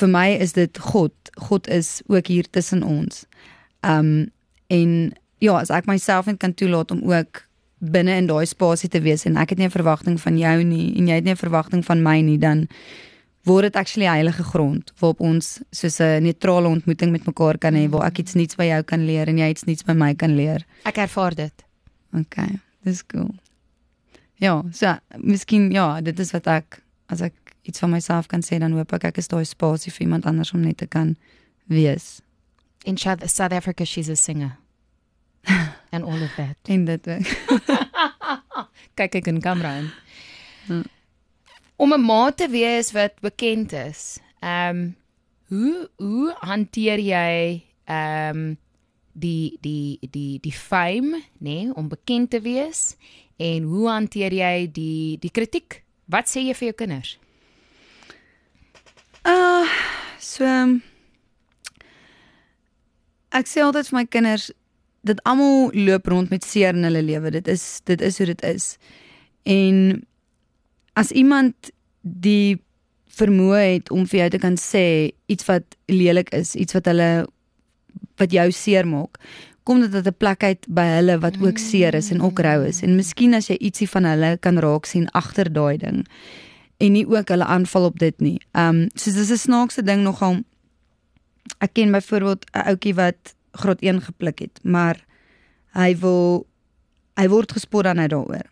[0.00, 1.12] vir my is dit God.
[1.48, 3.26] God is ook hier tussen ons.
[3.82, 4.30] Um
[4.72, 7.42] en ja, as ek myself net kan toelaat om ook
[7.82, 10.94] binne in daai spasie te wees en ek het nie 'n verwagting van jou nie
[10.96, 12.68] en jy het nie 'n verwagting van my nie, dan
[13.44, 17.88] word dit actually heilige grond waarop ons soos 'n neutrale ontmoeting met mekaar kan hê
[17.88, 20.36] waar ek iets nuuts by jou kan leer en jy iets nuuts by my kan
[20.36, 20.64] leer.
[20.84, 21.64] Ek ervaar dit.
[22.12, 22.36] OK,
[22.84, 23.34] dis cool.
[24.42, 26.80] Ja, so miskien ja, dit is wat ek
[27.12, 30.08] as ek iets van myself kan sê dan hoop ek ek is daai spasie vir
[30.08, 31.14] iemand anders om net te kan
[31.70, 32.20] wees.
[32.84, 34.58] In South Africa she's a singer.
[35.92, 36.56] and all of that.
[36.66, 37.06] In dit.
[38.98, 39.88] Kyk ek in kamera in.
[40.66, 40.82] Hmm.
[41.76, 44.18] Om 'n ma te wees wat bekend is.
[44.40, 44.82] Ehm um,
[45.52, 48.58] hoe hoe hanteer jy ehm um,
[49.12, 52.96] die die die die fame, nê, nee, om bekend te wees
[53.42, 55.82] en hoe hanteer jy die die kritiek?
[56.12, 57.16] Wat sê jy vir jou kinders?
[59.26, 59.66] Uh
[60.22, 60.46] so
[63.32, 64.50] ek sê altyd vir my kinders
[65.02, 67.32] dat almal loop rond met seer in hulle lewe.
[67.34, 68.76] Dit is dit is hoe dit is.
[69.42, 70.02] En
[70.98, 72.60] as iemand die
[73.12, 74.84] vermoë het om vir jou te kan sê
[75.32, 77.10] iets wat lelik is, iets wat hulle
[78.20, 79.18] wat jou seer maak,
[79.62, 82.66] kom dit uit 'n plek uit by hulle wat ook seer is en ook rou
[82.66, 82.82] is.
[82.82, 86.06] En miskien as jy ietsie van hulle kan raak sien agter daai ding
[86.76, 88.40] en nie ook hulle aanval op dit nie.
[88.52, 90.42] Um soos dis 'n snaakse ding nogal.
[91.58, 94.96] Ek ken byvoorbeeld 'n ouetjie wat graad 1 gepluk het, maar
[95.72, 96.46] hy wil
[97.14, 98.46] hy word gespot dan hy daaroor.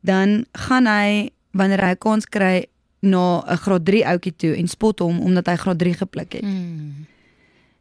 [0.00, 2.66] Dan gaan hy wanneer hy kans kry
[3.00, 6.42] na 'n graad 3 ouetjie toe en spot hom omdat hy graad 3 gepluk het.
[6.42, 7.06] Mm.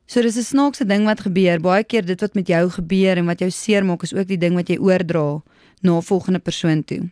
[0.09, 1.59] So dis 'n snaakse ding wat gebeur.
[1.61, 4.55] Baie keer dit wat met jou gebeur en wat jou seermaak is ook die ding
[4.55, 5.41] wat jy oordra
[5.81, 7.09] na 'n volgende persoon toe.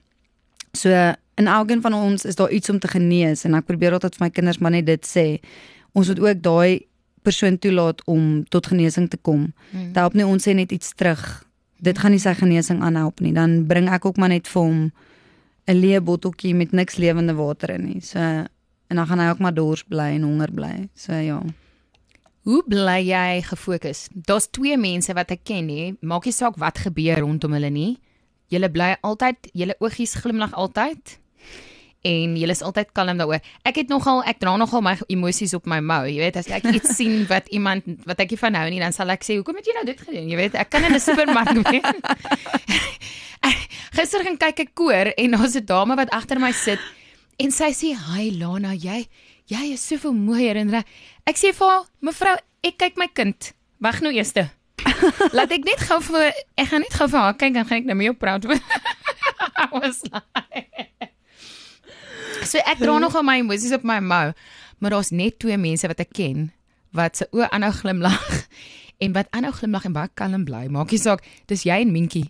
[0.74, 0.90] So
[1.36, 4.26] in elkeen van ons is daar iets om te genees en ek probeer altyd vir
[4.26, 5.40] my kinders maar net dit sê.
[5.94, 6.88] Ons moet ook daai
[7.22, 9.54] persoon toelaat om tot genesing te kom.
[9.72, 9.94] Mm.
[9.94, 11.46] Daar op net ons sê net iets terug.
[11.80, 13.34] Dit gaan nie sy genesing aanhelp nie.
[13.34, 14.92] Dan bring ek ook maar net vir hom
[15.68, 18.02] 'n leë botteltjie met niks lewende water in nie.
[18.02, 20.90] So en dan gaan hy ook maar dors bly en honger bly.
[20.96, 21.44] So ja.
[22.48, 24.06] Hoe bly jy gefokus?
[24.16, 25.88] Daar's twee mense wat ek ken nie.
[26.00, 27.98] Maak nie saak wat gebeur rondom hulle nie.
[28.48, 31.18] Julle bly altyd, julle oogies glimlag altyd
[32.08, 33.44] en jy is altyd kalm daaroor.
[33.68, 36.06] Ek het nogal ek dra nogal my emosies op my mou.
[36.08, 38.96] Jy weet as ek iets sien wat iemand wat ek nie van hou nie, dan
[38.96, 41.04] sal ek sê, "Hoekom het jy nou dit gedoen?" Jy weet, ek kan in 'n
[41.04, 41.84] supermark wees.
[43.98, 46.80] Gister gaan kyk ek koor en daar's 'n dame wat agter my sit
[47.44, 49.04] en sy sê, "Hi Lana, jy
[49.48, 50.86] jy is soveel mooier en reg."
[51.26, 53.54] Ek sê vir haar, "Mevrou, ek kyk my kind.
[53.80, 54.34] Wag nou eers.
[55.38, 57.86] Laat ek net gou vir ek gaan net gou vir haar kyk dan gaan ek
[57.86, 58.46] nou mee op praat."
[59.58, 60.68] I was like
[62.48, 64.32] So ek dra nog al my emosies op my mou,
[64.80, 66.52] maar daar's net twee mense wat ek ken
[66.96, 68.48] wat se oë aanhou glimlag
[69.04, 70.66] en wat aanhou glimlag en baie kalm bly.
[70.72, 72.30] Maak nie saak, dis jy en Minkie.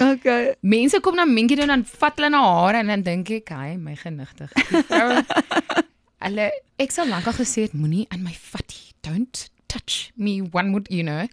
[0.00, 0.54] Okay.
[0.64, 3.52] Mense kom na Minkie toe en dan vat hulle na hare en dan dink ek,
[3.52, 4.50] "Hy, my genigtig."
[6.20, 8.94] Hulle ek sal lankal gesê het moenie aan my vat nie.
[9.02, 11.26] Don't touch me one would, you know.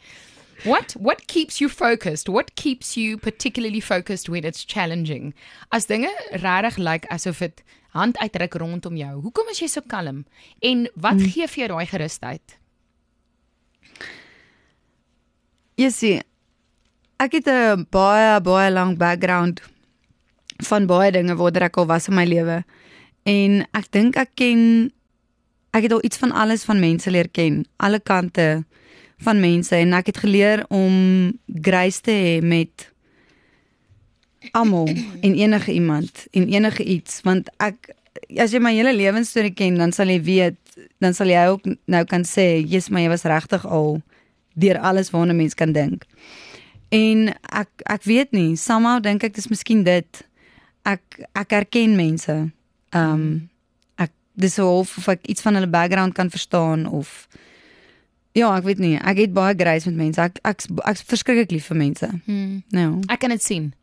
[0.63, 2.29] What what keeps you focused?
[2.29, 5.33] What keeps you particularly focused when it's challenging?
[5.71, 7.61] As dinge regtig lyk like asof dit
[7.97, 9.13] hand uitdruk rondom jou.
[9.25, 10.25] Hoekom is jy so kalm?
[10.61, 11.29] En wat hmm.
[11.33, 12.57] gee vir jou daai gerusheid?
[15.77, 16.23] Jy sien,
[17.21, 19.61] ek het 'n baie baie lang background
[20.69, 22.63] van baie dinge waar ek al was in my lewe.
[23.27, 24.61] En ek dink ek ken
[25.75, 28.63] ek het al iets van alles van mense leer ken, alle kante
[29.25, 32.87] van mense en ek het geleer om grace te hê met
[34.55, 34.87] almal
[35.25, 37.91] en enige iemand en enige iets want ek
[38.39, 42.03] as jy my hele lewensstorie ken dan sal jy weet dan sal jy ook nou
[42.09, 43.97] kan sê jy's my jy was regtig al
[44.57, 46.05] deur alles waarna mens kan dink.
[46.89, 50.23] En ek ek weet nie, somehow dink ek dis miskien dit.
[50.87, 51.03] Ek
[51.37, 52.35] ek herken mense.
[52.89, 53.49] Ehm um,
[53.95, 57.27] ek dis of of ek iets van hulle background kan verstaan of
[58.37, 58.95] ja, ek weet nie.
[59.01, 60.21] Ek het baie grace met mense.
[60.21, 62.09] Ek ek ek's verskriklik lief vir mense.
[62.25, 62.61] Hmm.
[62.75, 63.01] Nou.
[63.09, 63.73] Ek kan dit sien.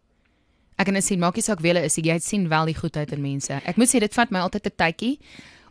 [0.78, 3.12] Ek kan dit sien, maak nie saak wie hulle is, jy sien wel die goedheid
[3.14, 3.60] in mense.
[3.62, 5.18] Ek moet sê dit vat my altyd 'n tydjie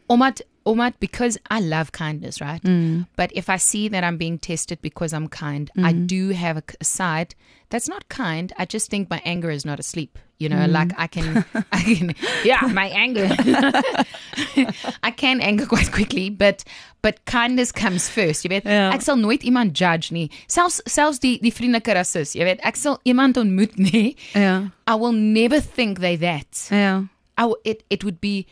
[0.07, 2.63] omdat omdat because I love kindness, right?
[2.63, 3.07] Mm.
[3.15, 5.85] But if I see that I'm being tested because I'm kind, mm.
[5.85, 7.35] I do have a side
[7.69, 8.53] that's not kind.
[8.57, 10.17] I just think my anger is not asleep.
[10.39, 10.71] You know, mm.
[10.71, 13.29] like I can, I can, yeah, my anger.
[15.03, 16.63] I can anger quite quickly, but
[17.01, 18.43] but kindness comes first.
[18.43, 18.89] Jy weet, ja.
[18.95, 20.29] ek sal nooit iemand judge nie.
[20.51, 24.15] Selfs selfs die die vriendelike rasis, jy weet, ek sal iemand ontmoet nie.
[24.33, 24.73] Ja.
[24.87, 26.65] I will never think they that.
[26.73, 27.05] Ja.
[27.37, 28.47] I, it it would be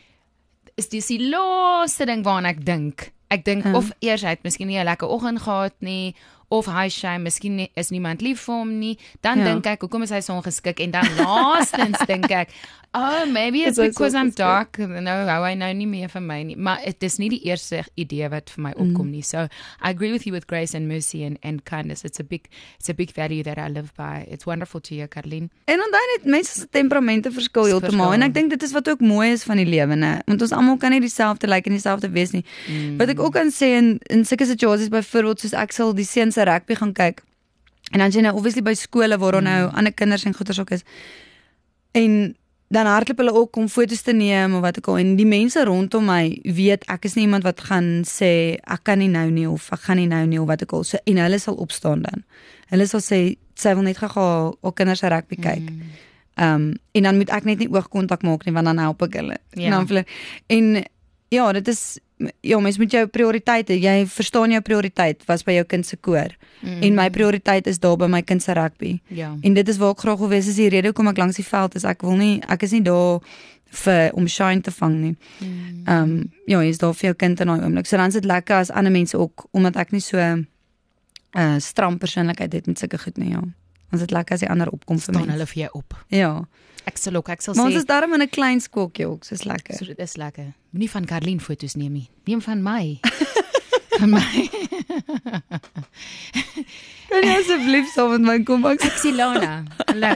[0.80, 3.10] is dis die laaste ding waaraan ek dink.
[3.32, 3.74] Ek dink uh.
[3.80, 6.14] of eers hy het miskien nie 'n lekker oggend gehad nie
[6.52, 8.94] of hy sê miskien nie, is niemand lief vir hom nie.
[9.24, 9.50] Dan ja.
[9.50, 12.52] dink ek hoekom is hy so ongeskik en dan laastens dink ek
[12.94, 14.78] Oh, maybe it's because I'm dark.
[14.78, 16.56] No, how I know nie meer van my nie.
[16.60, 19.22] Maar dit is nie die eerste idee wat vir my opkom nie.
[19.24, 19.46] So,
[19.80, 22.04] I agree with you with grace and mercy and and kindness.
[22.04, 24.26] It's a big it's a big value that I live by.
[24.28, 25.48] It's wonderful to you, Karlin.
[25.64, 29.00] En dan net mense se temperamente verskil heeltemal en ek dink dit is wat ook
[29.00, 30.12] mooi is van die lewe, né?
[30.28, 32.44] Want ons almal kan nie dieselfde lyk like en dieselfde wees nie.
[32.68, 33.00] Mm.
[33.00, 36.36] Wat ek ook kan sê in in sulke situasies byvoorbeeld soos ek sal die seuns
[36.42, 37.22] se rugby gaan kyk.
[37.92, 40.70] En dan jy nou obviously by skole waar daar nou ander kinders en goeters ook
[40.70, 40.86] is
[41.92, 42.36] en
[42.72, 45.64] dan hardloop hulle ook om foto's te neem of wat ook al en die mense
[45.64, 49.44] rondom my weet ek is nie iemand wat gaan sê ek kan nie nou nie
[49.48, 52.06] of ek gaan nie nou nie of wat ook al so en hulle sal opstaan
[52.06, 52.24] dan.
[52.72, 53.20] Hulle sal sê
[53.60, 55.68] sy wil net gou haar kinders se rugby kyk.
[55.68, 55.92] Mm.
[56.40, 59.20] Ehm um, en dan moet ek net nie oogkontak maak nie want dan help ek
[59.20, 59.36] hulle.
[59.52, 59.66] Ja.
[59.66, 60.06] En dan vir hulle
[60.56, 60.84] en
[61.32, 61.82] ja, dit is
[62.40, 66.36] ja, mens moet jou prioriteite, jy verstaan jou prioriteit was by jou kind se koor
[66.62, 66.82] Mm.
[66.82, 69.00] en my prioriteit is daar by my kind se rugby.
[69.06, 69.36] Ja.
[69.40, 71.44] En dit is waar ek graag wil wees is die rede hoekom ek langs die
[71.44, 71.84] veld is.
[71.84, 73.18] Ek wil nie ek is nie daar
[73.82, 75.16] vir om shine te vang nie.
[75.40, 75.82] Mm.
[75.86, 77.86] Ehm um, ja, jy's daar vir jou kind in daai oomblik.
[77.86, 80.46] So dan is dit lekker as ander mense ook omdat ek nie so 'n
[81.36, 83.42] uh, stram persoonlikheid het met sulke goed nie, ja.
[83.92, 85.32] Ons dit lekker as die ander opkom vir staan my.
[85.36, 85.94] hulle vir jou op.
[86.08, 86.32] Ja.
[86.88, 89.24] Ek sal ook, ek sal Maar ons sê is daarom in 'n klein skokkie ook,
[89.24, 89.74] soos lekker.
[89.76, 90.52] so dit is lekker.
[90.72, 92.08] Moenie van Karlien foto's neem nie.
[92.26, 92.98] Neem van my.
[94.00, 94.48] van my.
[97.12, 99.64] Kan jy asseblief saam met my kom ek Ek sien Lana.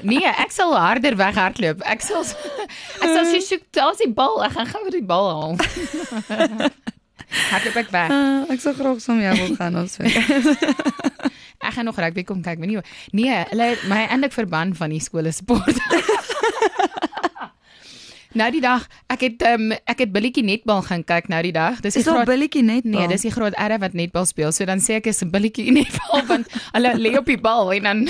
[0.02, 1.82] Nee, ek sal harder weghardloop.
[1.84, 4.42] Ek sal ek sal sy soek daar's die bal.
[4.46, 5.56] Ek gaan gou die bal haal.
[7.50, 8.10] Hardloop ek weg.
[8.10, 9.98] uh, ek sou graag saam jou wil gaan ons.
[11.58, 12.80] Ek gaan nog rugby kom kyk, maar nie.
[13.16, 15.76] Nee, hulle het my eintlik verban van die skole sport.
[18.40, 21.80] nou die dag, ek het um, ek het billetjie netbal gaan kyk nou die dag.
[21.80, 22.84] Dis die Is graad billetjie net?
[22.84, 24.52] Nee, dis die groot R wat netbal speel.
[24.52, 27.90] So dan sê ek is 'n billetjie netbal want hulle lê op die bal en
[27.90, 28.08] dan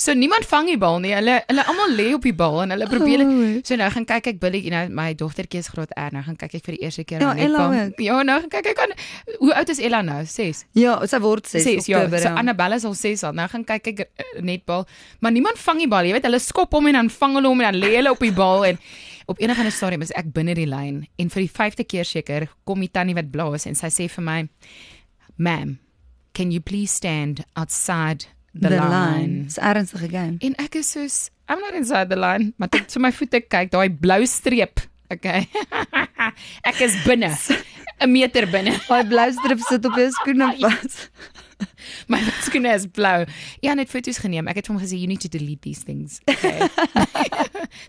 [0.00, 1.10] So niemand vang die bal nie.
[1.12, 3.58] Hulle hulle almal lê op die bal en hulle probeer Oh.
[3.68, 6.14] So nou gaan kyk ek billetjie nou my dogtertjie is graad R.
[6.14, 7.90] Nou gaan kyk ek vir die eerste keer Ja, aan Ella netbal.
[7.90, 8.00] ook.
[8.06, 8.94] Ja, nou gaan kyk ek aan
[9.42, 10.22] Hoe oud is Ella nou?
[10.24, 10.64] 6.
[10.80, 12.24] Ja, sy word 6 6 ja, Oktober.
[12.24, 13.36] so Annabelle is al 6 al.
[13.36, 14.86] Nou gaan kyk ek uh, netbal,
[15.20, 16.08] maar niemand vang die bal.
[16.08, 18.24] Jy weet, hulle skop hom en dan vang hulle hom en dan lê hulle op
[18.24, 18.80] die bal en
[19.26, 22.48] op of ander stadium is ek binne die lyn en vir die 5de keer seker
[22.66, 24.48] kom die tannie wat blaas en sy sê vir my,
[25.36, 25.78] "Ma'am,
[26.32, 29.42] can you please stand outside the, the line?" line.
[29.44, 30.36] Dis 'n ernstige game.
[30.38, 33.90] En ek is soos, I'm not inside the line, maar so my voete kyk, daai
[33.90, 34.80] blou streep.
[35.10, 35.48] Okay.
[36.70, 37.34] ek is binne.
[38.00, 38.78] 'n meter binne.
[38.88, 41.08] Daai blou strip sit op jou skoene vas.
[42.08, 43.26] My skoene is blou.
[43.60, 44.48] Ja, net foto's geneem.
[44.48, 46.20] Ek het hom gesê you need to delete these things.
[46.30, 46.68] Okay.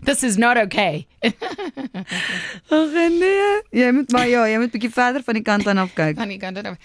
[0.04, 1.06] This is not okay.
[1.22, 3.62] Ag nee.
[3.72, 6.18] Jy moet maar ja, jy moet bietjie verder van die kant aan af kyk.
[6.20, 6.76] Van die kant af.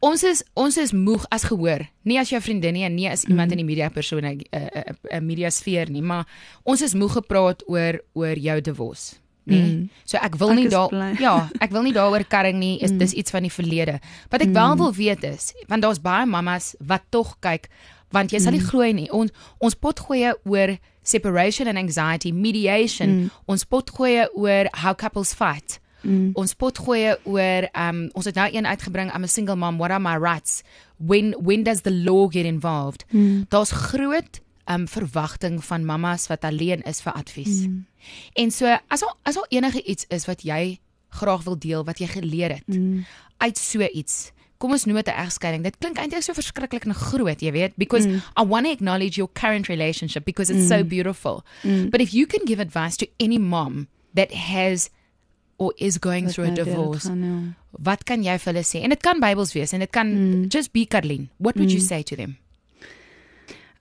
[0.00, 1.86] Ons is ons is moeg as gehoor.
[2.04, 4.58] Nie as jou vriendin nie en nie as iemand in die media persone 'n uh,
[4.58, 6.26] 'n uh, uh, media sfeer nie, maar
[6.64, 9.16] ons is moeg gepraat oor oor jou divorce.
[9.44, 9.60] Nee.
[9.60, 9.88] Mm.
[10.04, 11.16] So ek wil nie daar bly.
[11.20, 12.80] ja, ek wil nie daaroor karring nie.
[12.80, 14.00] Is dis iets van die verlede.
[14.30, 17.68] Wat ek wel wil weet is, want daar's baie mammas wat tog kyk
[18.14, 19.08] want jy sal nie glo nie.
[19.10, 23.08] Ons ons pot gooi oor separation and anxiety, mediation.
[23.08, 23.30] Mm.
[23.46, 25.80] Ons pot gooi oor how couples fight.
[26.04, 26.30] Mm.
[26.38, 29.90] Ons pot gooi oor um ons het nou een uitgebring I'm a single mom, what
[29.90, 30.62] are my rights?
[30.98, 33.04] When when does the law get involved?
[33.10, 33.46] Mm.
[33.48, 37.66] Daar's groot um verwagting van mammas wat alleen is vir advies.
[37.66, 37.86] Mm.
[38.32, 40.78] En so as al, as al enige iets is wat jy
[41.14, 43.04] graag wil deel wat jy geleer het mm.
[43.38, 44.32] uit so iets.
[44.62, 45.62] Kom ons noem dit 'n egskeiding.
[45.62, 48.22] Dit klink eintlik so verskriklik en groot, jy weet, because mm.
[48.36, 50.68] I want to acknowledge your current relationship because it's mm.
[50.68, 51.44] so beautiful.
[51.62, 51.90] Mm.
[51.90, 54.90] But if you can give advice to any mom that has
[55.56, 57.78] or is going through a nou divorce, gaan, ja.
[57.84, 58.82] wat kan jy vir hulle sê?
[58.82, 60.46] En dit kan Bybels wees en dit kan mm.
[60.52, 61.28] just be Karlien.
[61.38, 61.76] What would mm.
[61.78, 62.36] you say to them?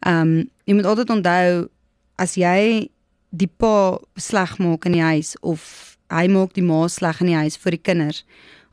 [0.05, 1.69] Ehm um, jy moet altyd onthou
[2.21, 2.89] as jy
[3.33, 5.63] die pa sleg maak in die huis of
[6.13, 8.23] hy maak die ma sleg in die huis vir die kinders.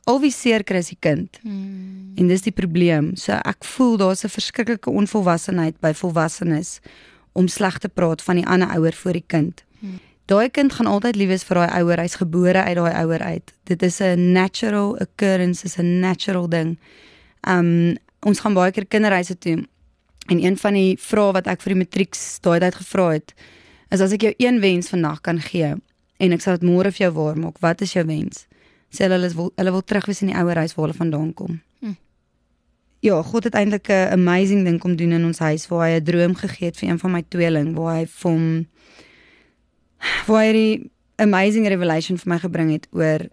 [0.08, 1.38] Al wie seer kry is die kind.
[1.44, 2.12] Hmm.
[2.18, 3.14] En dis die probleem.
[3.16, 6.80] So ek voel daar's 'n verskriklike onvolwassenheid by volwassenes
[7.32, 9.64] om sleg te praat van die ander ouer voor die kind.
[10.30, 12.00] Daai kind gaan altyd lief wees vir daai ouer.
[12.04, 13.52] Hy's gebore uit daai ouer uit.
[13.66, 16.78] Dit is 'n natural occurrence, is 'n natural ding.
[17.48, 19.66] Um ons gaan baie keer kinderreise toe.
[20.28, 23.34] En een van die vrae wat ek vir die matrieks daai tyd gevra het,
[23.90, 25.74] is as ek jou een wens vandag kan gee
[26.16, 28.46] en ek sal dit môre vir jou waar maak, wat is jou wens?
[28.92, 31.60] Sê hulle hulle wil hulle wil terugwees in die ouer huis waar hulle vandaan kom.
[31.80, 31.94] Hm.
[33.00, 36.04] Ja, God het eintlik 'n amazing ding kom doen in ons huis waar hy 'n
[36.04, 38.66] droom gegee het vir een van my tweeling waar hy vir hom
[40.26, 43.26] waar hy die amazing revelation vir my gebring het oor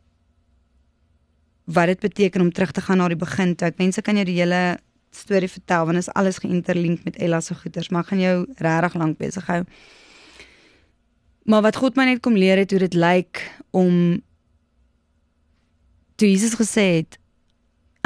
[1.67, 3.55] wat dit beteken om terug te gaan na die begin.
[3.59, 4.77] Ek wens ek kan jou die hele
[5.11, 9.17] storie vertel want is alles geïnterlink met Ella se goeters, maar gaan jou regtig lank
[9.17, 9.63] besig hou.
[11.47, 14.19] Maar wat God my net kom leer het hoe dit lyk om
[16.15, 17.19] toe Jesus gesê het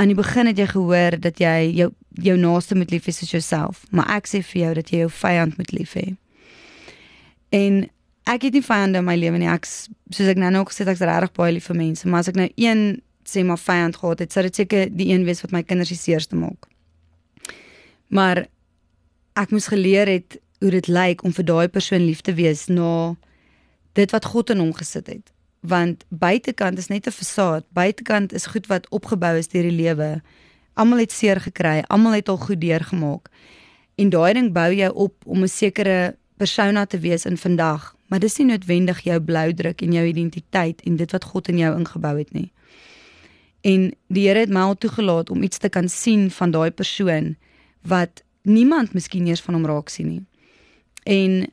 [0.02, 3.32] aan die begin het jy gehoor dat jy jou jou naaste moet lief hê soos
[3.32, 6.08] jouself, maar ek sê vir jou dat jy jou vyand moet lief hê.
[7.56, 7.86] En
[8.32, 9.50] ek het nie vyande in my lewe nie.
[9.52, 12.40] Ek soos ek nou nog gesê ek's regtig baie lief vir mense, maar as ek
[12.40, 15.64] nou een sê maar vyand gehad het, sou dit seker die een wees wat my
[15.64, 16.68] kinders die seerste maak.
[18.12, 18.46] Maar
[19.40, 23.16] ek moes geleer het hoe dit lyk om vir daai persoon lief te wees na
[23.98, 25.32] dit wat God in hom gesit het.
[25.62, 27.64] Want buitekant is net 'n fasaad.
[27.74, 30.22] Buitekant is goed wat opgebou is deur die lewe.
[30.74, 33.30] Almal het seer gekry, almal het al goed deurgemaak.
[33.96, 38.20] En daai ding bou jou op om 'n sekere persona te wees in vandag, maar
[38.20, 41.72] dis nie noodwendig jou blou druk en jou identiteit en dit wat God in jou
[41.78, 42.50] ingebou het nie.
[43.64, 47.36] En die Here het my al toegelaat om iets te kan sien van daai persoon
[47.88, 50.24] wat niemand miskien eers van hom raak sien nie.
[51.08, 51.46] En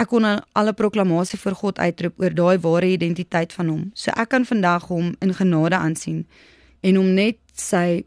[0.00, 3.90] ek kon al 'n proklamasie vir God uitroep oor daai ware identiteit van hom.
[3.94, 6.26] So ek kan vandag hom in genade aansien
[6.80, 8.04] en hom net sy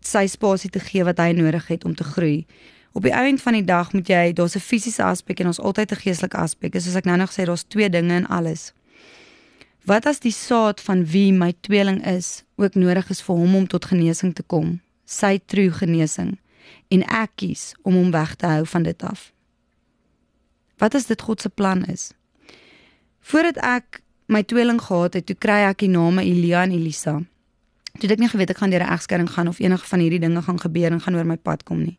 [0.00, 2.46] sy spasie te gee wat hy nodig het om te groei.
[2.92, 5.92] Op die einde van die dag moet jy daar's 'n fisiese aspek en ons altyd
[5.92, 6.74] 'n geestelike aspek.
[6.74, 8.72] Soos ek nou nog sê, daar's twee dinge in alles.
[9.84, 13.66] Wat as die saad van wie my tweeling is ook nodig is vir hom om
[13.66, 14.80] tot genesing te kom?
[15.04, 16.38] Sy true genesing
[16.88, 19.32] en ek kies om hom weg te hou van dit af.
[20.78, 22.12] Wat as dit God se plan is?
[23.20, 27.18] Voordat ek my tweeling gehad het, toe kry ek die name Elia en Elisa.
[27.98, 30.20] Toe het ek nie geweet ek gaan deur 'n egskeiding gaan of enige van hierdie
[30.20, 31.98] dinge gaan gebeur en gaan oor my pad kom nie.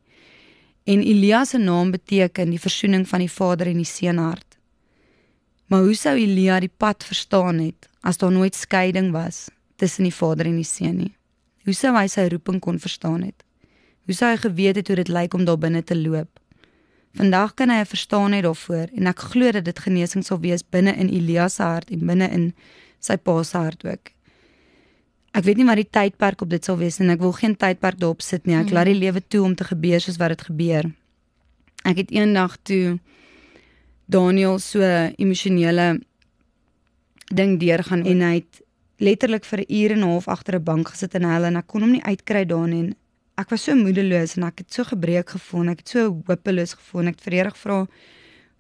[0.84, 4.58] En Elia se naam beteken die versoening van die Vader en die Seun hart.
[5.70, 10.16] Maar hoe sou Elia die pad verstaan het as daar nooit skeiding was tussen die
[10.16, 11.14] Vader en die Seun nie?
[11.64, 13.46] Hoe sou hy sy roeping kon verstaan het?
[14.10, 16.40] Hoe sou hy geweet het hoe dit lyk om daar binne te loop?
[17.14, 20.64] Vandag kan hy 'n verstaan hê daarvoor en ek glo dat dit genesing sal wees
[20.64, 22.54] binne in Elia se hart en binne in
[23.00, 24.12] sy pa se hart ook.
[25.32, 28.00] Ek weet nie wat die tydperk op dit sal wees en ek wil geen tydperk
[28.00, 28.58] daarop sit nie.
[28.58, 28.76] Ek mm.
[28.76, 30.90] laat die lewe toe om te gebeur soos wat dit gebeur.
[31.88, 33.00] Ek het eendag toe
[34.12, 36.02] Daniel so emosionele
[37.32, 38.60] ding deurgaan en hy het
[39.02, 41.68] letterlik vir 'n uur en 'n half agter 'n bank gesit en huil en ek
[41.68, 42.96] kon hom nie uitkry daarin en
[43.38, 47.02] ek was so moedeloos en ek het so gebreek gevoel, ek het so hopeloos gevoel
[47.02, 47.88] en ek het vir Here gevra,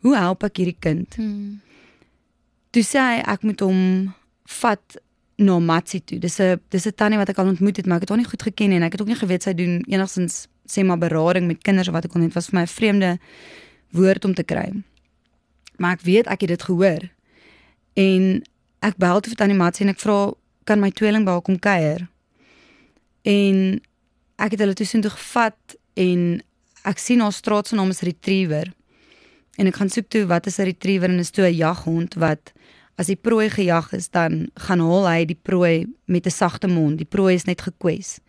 [0.02, 1.62] "Hoe help ek hierdie kind?" Hmm.
[2.72, 4.14] Toe sê hy ek moet hom
[4.46, 4.98] vat
[5.42, 6.20] na Matsi toe.
[6.20, 8.30] Dis 'n dis 'n tannie wat ek al ontmoet het, maar ek het haar nie
[8.30, 11.62] goed geken en ek het ook nie geweet sy doen enigstens sê maar berading met
[11.62, 13.20] kinders of wat ek kon net was vir my 'n vreemde
[13.92, 14.72] woord om te kry.
[15.78, 17.10] Maar ek weet ek het dit gehoor.
[17.94, 18.44] En
[18.80, 21.60] ek bel toe vir tannie Matsi en ek vra kan my tweeling by haar kom
[21.60, 22.08] kuier.
[23.22, 23.82] En
[24.38, 26.42] ek het hulle toe sien toe gevat en
[26.84, 28.74] ek sien haar straat se naam is Retriever.
[29.60, 32.52] En ek gaan soek toe wat is 'n retriever en is toe 'n jaghond wat
[32.98, 36.98] as die prooi gejag is, dan gaan haal hy die prooi met 'n sagte mond.
[36.98, 38.20] Die prooi is net gekwes.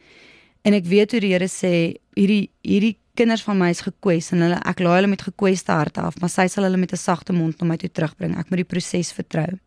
[0.62, 4.40] En ek weet hoe die Here sê hierdie hierdie kinders van my is gekwes en
[4.40, 7.32] hulle ek laai hulle met gekweste harte af, maar sy sal hulle met 'n sagte
[7.32, 8.38] mond na my toe terugbring.
[8.38, 9.58] Ek moet die proses vertrou.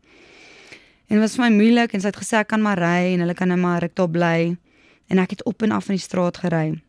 [1.08, 3.20] En dit was vir my moeilik en sy het gesê ek kan maar ry en
[3.20, 4.56] hulle kan net maar ruk daar bly.
[5.08, 6.80] En ek het op en af in die straat gery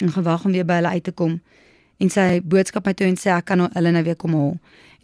[0.00, 1.40] en gewag om weer by hulle uit te kom.
[1.98, 4.56] En sy boodskap my toe en sê ek kan hulle nou weer kom haal.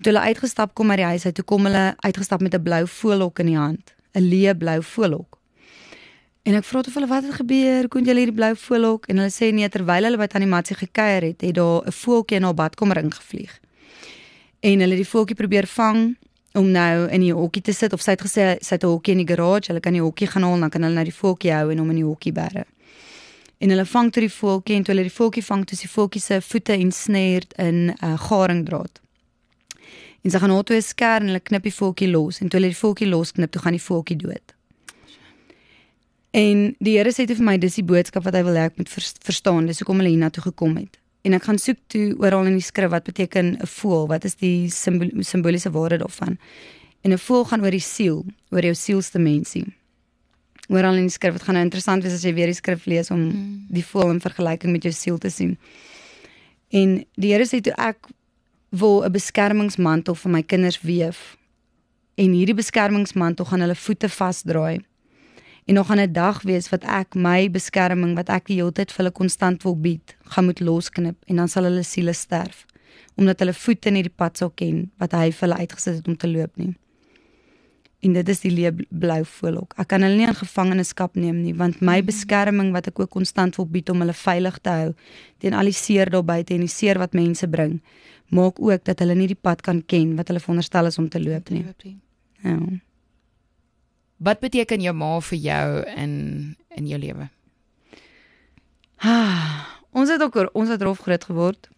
[0.02, 2.86] Toe hulle uitgestap kom uit die huis uit, toe kom hulle uitgestap met 'n blou
[2.86, 5.38] voëlhok in die hand, 'n leë blou voëlhok.
[6.42, 7.88] En ek vra toe hulle wat het gebeur?
[7.88, 9.06] Kon julle hierdie blou voëlhok?
[9.06, 12.36] En hulle sê nee, terwyl hulle by Tannie Matsie gekuier het, het daar 'n voeltjie
[12.36, 13.60] in haar badkamer ingevlieg.
[14.60, 16.16] En hulle het die voeltjie probeer vang
[16.52, 19.12] om nou in die hokkie te sit of sy het gesê sy het 'n hokkie
[19.12, 21.52] in die garage, hulle kan die hokkie gaan haal, dan kan hulle nou die voeltjie
[21.52, 22.64] hou en hom in die hokkie bære.
[23.62, 25.90] En hulle vang toe die voeltjie en toe hulle die voeltjie vang, toe is die
[25.92, 28.98] voeltjie se voete en snerd in 'n uh, garingdraad.
[30.22, 32.58] En sy gaan na toe 'n skêr en hulle knip die voeltjie los en toe
[32.58, 34.54] hulle die voeltjie losknip, toe gaan die voeltjie dood.
[36.32, 38.78] En die Here sê toe vir my dis die boodskap wat hy wil hê ek
[38.80, 38.90] moet
[39.28, 40.98] verstaan, dis hoekom hulle hiernatoe gekom het.
[41.22, 44.34] En ek gaan soek toe oral in die skrif wat beteken 'n voël, wat is
[44.34, 46.38] die simboliese waarde daarvan?
[47.04, 49.66] En 'n voël gaan oor die siel, oor jou sielsdimensie.
[50.72, 53.12] Oral in die skrif, dit gaan nou interessant wees as jy weer die skrif lees
[53.12, 53.66] om hmm.
[53.72, 55.58] die voël in vergelyking met jou siel te sien.
[56.72, 58.08] En die Here sê toe ek
[58.72, 61.36] wil 'n beskermingsmantel vir my kinders weef.
[62.16, 64.80] En hierdie beskermingsmantel gaan hulle voete vasdraai.
[65.68, 69.04] En nog 'n dag wees wat ek my beskerming wat ek die hele tyd vir
[69.04, 72.66] hulle konstant wil bied, gaan moet losknip en dan sal hulle siele sterf
[73.14, 76.16] omdat hulle voete in hierdie pad sal ken wat hy vir hulle uitgesit het om
[76.16, 76.72] te loop nie.
[78.02, 79.76] En dit is die blou voelhok.
[79.78, 83.56] Ek kan hulle nie in gevangenskap neem nie want my beskerming wat ek ook konstant
[83.60, 84.88] wil bied om hulle veilig te hou
[85.38, 87.78] teen al die seer daar buite en die seer wat mense bring
[88.32, 91.20] maak ook dat hulle nie die pad kan ken wat hulle veronderstel is om te
[91.22, 91.66] loop nie.
[92.42, 92.56] Ja.
[94.22, 96.14] Wat beteken jou ma vir jou in
[96.78, 97.28] in jou lewe?
[99.02, 101.68] Ah, ons het ook ons het rof groot geword.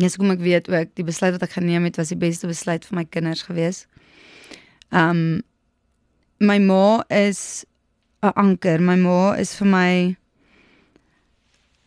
[0.00, 2.86] Yes, kom ek weet ook die besluit wat ek geneem het was die beste besluit
[2.88, 3.84] vir my kinders gewees.
[4.92, 5.42] Um
[6.38, 7.64] my ma is
[8.22, 8.78] 'n anker.
[8.80, 10.16] My ma is vir my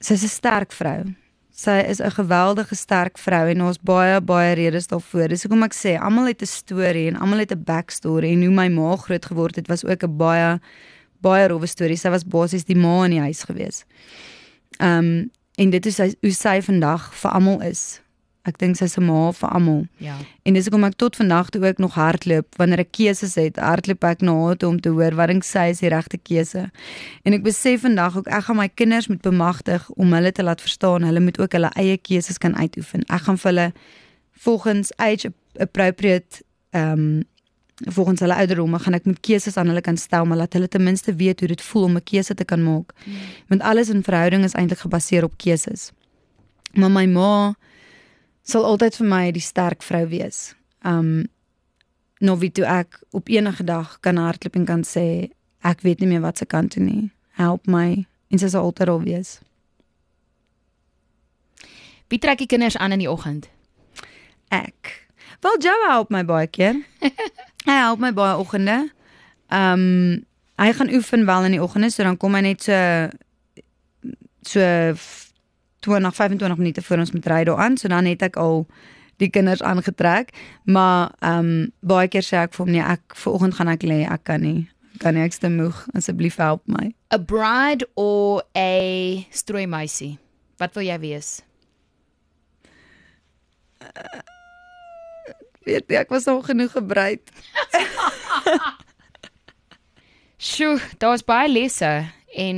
[0.01, 1.15] sy's 'n sterk vrou
[1.55, 5.27] Sy is 'n geweldige sterk vrou en ons baie baie redes daarvoor.
[5.27, 8.51] Dis hoekom ek sê almal het 'n storie en almal het 'n backstory en hoe
[8.51, 10.59] my ma groot geword het was ook 'n baie
[11.21, 11.95] baie rowwe storie.
[11.95, 13.85] Sy was basies die ma in die huis gewees.
[14.81, 18.01] Um, en dit is hoe sy vandag vir almal is.
[18.45, 19.87] Ek dink sy's 'n ma vir almal.
[19.97, 20.15] Ja.
[20.43, 24.03] En dis hoekom ek tot vandag toe ook nog hardloop wanneer ek keuses het, hardloop
[24.03, 26.69] ek na haar toe om te hoor wat dink sy is die regte keuse.
[27.23, 30.61] En ek besef vandag ook ek gaan my kinders moet bemagtig om hulle te laat
[30.61, 33.01] verstaan hulle moet ook hulle eie keuses kan uitoefen.
[33.09, 33.73] Ek gaan vir hulle
[34.31, 37.23] volgens age appropriate ehm um,
[37.75, 40.83] volgens hulle ouderdom gaan ek met keuses aan hulle kan stel maar laat hulle ten
[40.83, 42.93] minste weet hoe dit voel om 'n keuse te kan maak.
[43.03, 43.13] Hmm.
[43.47, 45.91] Want alles in verhouding is eintlik gebaseer op keuses.
[46.73, 47.55] Maar my ma
[48.45, 50.53] sal altyd vir my die sterk vrou wees.
[50.85, 51.25] Um
[52.23, 55.33] nou wie toe ek op enige dag kan hardloop en kan sê
[55.65, 57.09] ek weet nie meer wat se kant toe nie.
[57.35, 59.39] Help my en sy sal altyd al wees.
[62.09, 63.49] Wie trek die kinders aan in die oggend?
[64.53, 64.93] Ek.
[65.41, 66.77] Wel Joe help my baie keer.
[67.67, 68.85] hy help my baie oggende.
[69.49, 70.25] Um
[70.61, 72.77] hy gaan oefen wel in die oggende, so dan kom hy net so
[74.45, 74.61] so
[75.85, 78.65] 20 25 minute voor ons moet ry daar aan, so dan het ek al
[79.21, 80.33] die kinders aangetrek,
[80.63, 84.01] maar ehm um, baie keer sê ek vir hom nee, ek vanoggend gaan ek lê,
[84.03, 84.67] ek kan nie.
[84.99, 86.89] Kan ek ste moeg, asseblief help my.
[87.11, 90.15] A bride or a strooi meisie?
[90.59, 91.31] Wat wil jy wees?
[93.83, 94.23] Uh,
[95.67, 97.27] weet jy, ek was al genoeg gebruik.
[100.45, 101.91] Sjoe, daar's baie lesse
[102.35, 102.57] en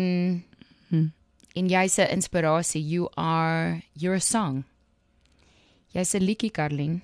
[1.58, 2.82] en jy's 'n inspirasie.
[2.82, 4.64] You are you're a song.
[5.94, 7.02] Jy's 'n liedjie, Karlin.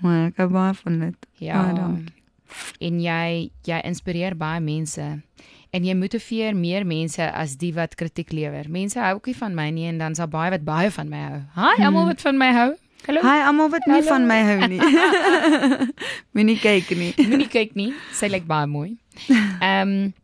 [0.00, 1.16] Maar ek hou baie van dit.
[1.38, 1.72] Ja.
[1.72, 2.04] Baie
[2.80, 5.04] en jy jy inspireer baie mense.
[5.74, 8.68] En jy motiveer meer mense as die wat kritiek lewer.
[8.70, 11.22] Mense hou ook nie van my nie en dan's daar baie wat baie van my
[11.28, 11.38] hou.
[11.56, 11.86] Hi, hmm.
[11.88, 12.70] almal wat van my hou.
[13.04, 13.20] Hallo.
[13.20, 14.08] Hi, almal wat nie Hallo.
[14.08, 14.80] van my hou nie.
[16.34, 17.12] Moenie kyk nie.
[17.30, 17.90] Moenie kyk nie.
[18.14, 18.94] Sy lyk baie mooi.
[19.62, 20.14] Um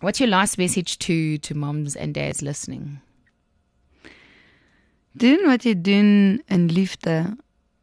[0.00, 3.00] what's your last message to to moms and dads listening?
[5.18, 7.36] Doen wat jy doen in liefde.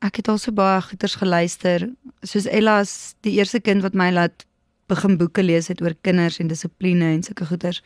[0.03, 1.87] Ek het al so baie goeters geluister,
[2.21, 4.45] soos Ella's die eerste kind wat my laat
[4.91, 7.81] begin boeke lees het oor kinders en dissipline en sulke goeters.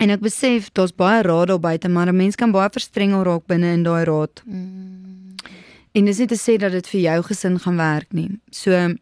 [0.00, 3.46] En ek besef daar's baie raad daar buite, maar 'n mens kan baie verstrengel raak
[3.46, 4.42] binne in daai raad.
[4.46, 5.34] Mm.
[5.92, 8.30] En dis nie te sê dat dit vir jou gesin gaan werk nie.
[8.50, 8.94] So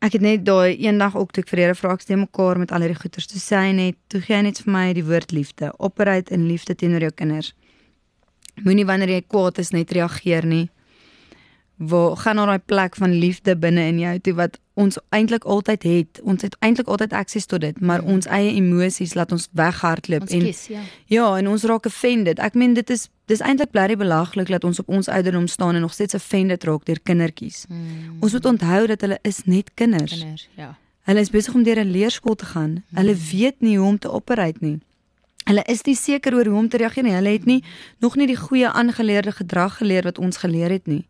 [0.00, 2.70] Ek het net daai eendag ook toe ek vir Here vra ek stem mekaar met
[2.72, 3.28] al hierdie goeters.
[3.28, 5.74] Toe sê hy net, toe gee hy net vir my die woord liefde.
[5.76, 7.52] Operate in liefde teenoor jou kinders.
[8.64, 10.68] Moenie wanneer jy kwaad is net reageer nie
[11.80, 15.82] waar gaan na daai plek van liefde binne in jou toe wat ons eintlik altyd
[15.82, 16.20] het.
[16.22, 18.08] Ons het eintlik altyd akses tot dit, maar mm.
[18.14, 20.82] ons eie emosies laat ons weghardloop en kies, ja.
[21.08, 22.38] ja, en ons raak offended.
[22.38, 25.86] Ek meen dit is dis eintlik bly belaglik dat ons op ons ouderdom staan en
[25.86, 27.64] nog steeds offended raak deur kindertjies.
[27.68, 28.20] Mm.
[28.20, 30.18] Ons moet onthou dat hulle is net kinders.
[30.20, 30.74] Kinders, ja.
[31.08, 32.70] Hulle is besig om deur 'n leerskool te gaan.
[32.70, 32.96] Mm.
[33.00, 34.78] Hulle weet nie hoe om te operate nie.
[35.48, 37.14] Hulle is nie seker oor hoe om te reageer nie.
[37.16, 37.64] Hulle het nie
[37.98, 41.06] nog nie die goeie aangeleerde gedrag geleer wat ons geleer het nie.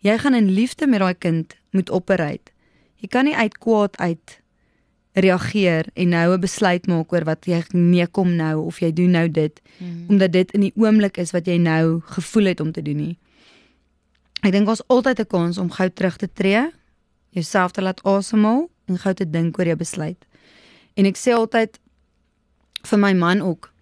[0.00, 2.52] Jy gaan in liefde met daai kind moet operate.
[3.00, 4.40] Jy kan nie uit kwaad uit
[5.12, 9.10] reageer en nou 'n besluit maak oor wat jy nee kom nou of jy doen
[9.10, 10.06] nou dit mm.
[10.08, 13.18] omdat dit in die oomblik is wat jy nou gevoel het om te doen nie.
[14.40, 16.70] Ek dink ons altyd 'n kans om gou terug te tree,
[17.30, 20.26] jouself te laat asemhaal en gou te dink oor jou besluit.
[20.94, 21.78] En ek sê altyd
[22.82, 23.72] vir my man ook,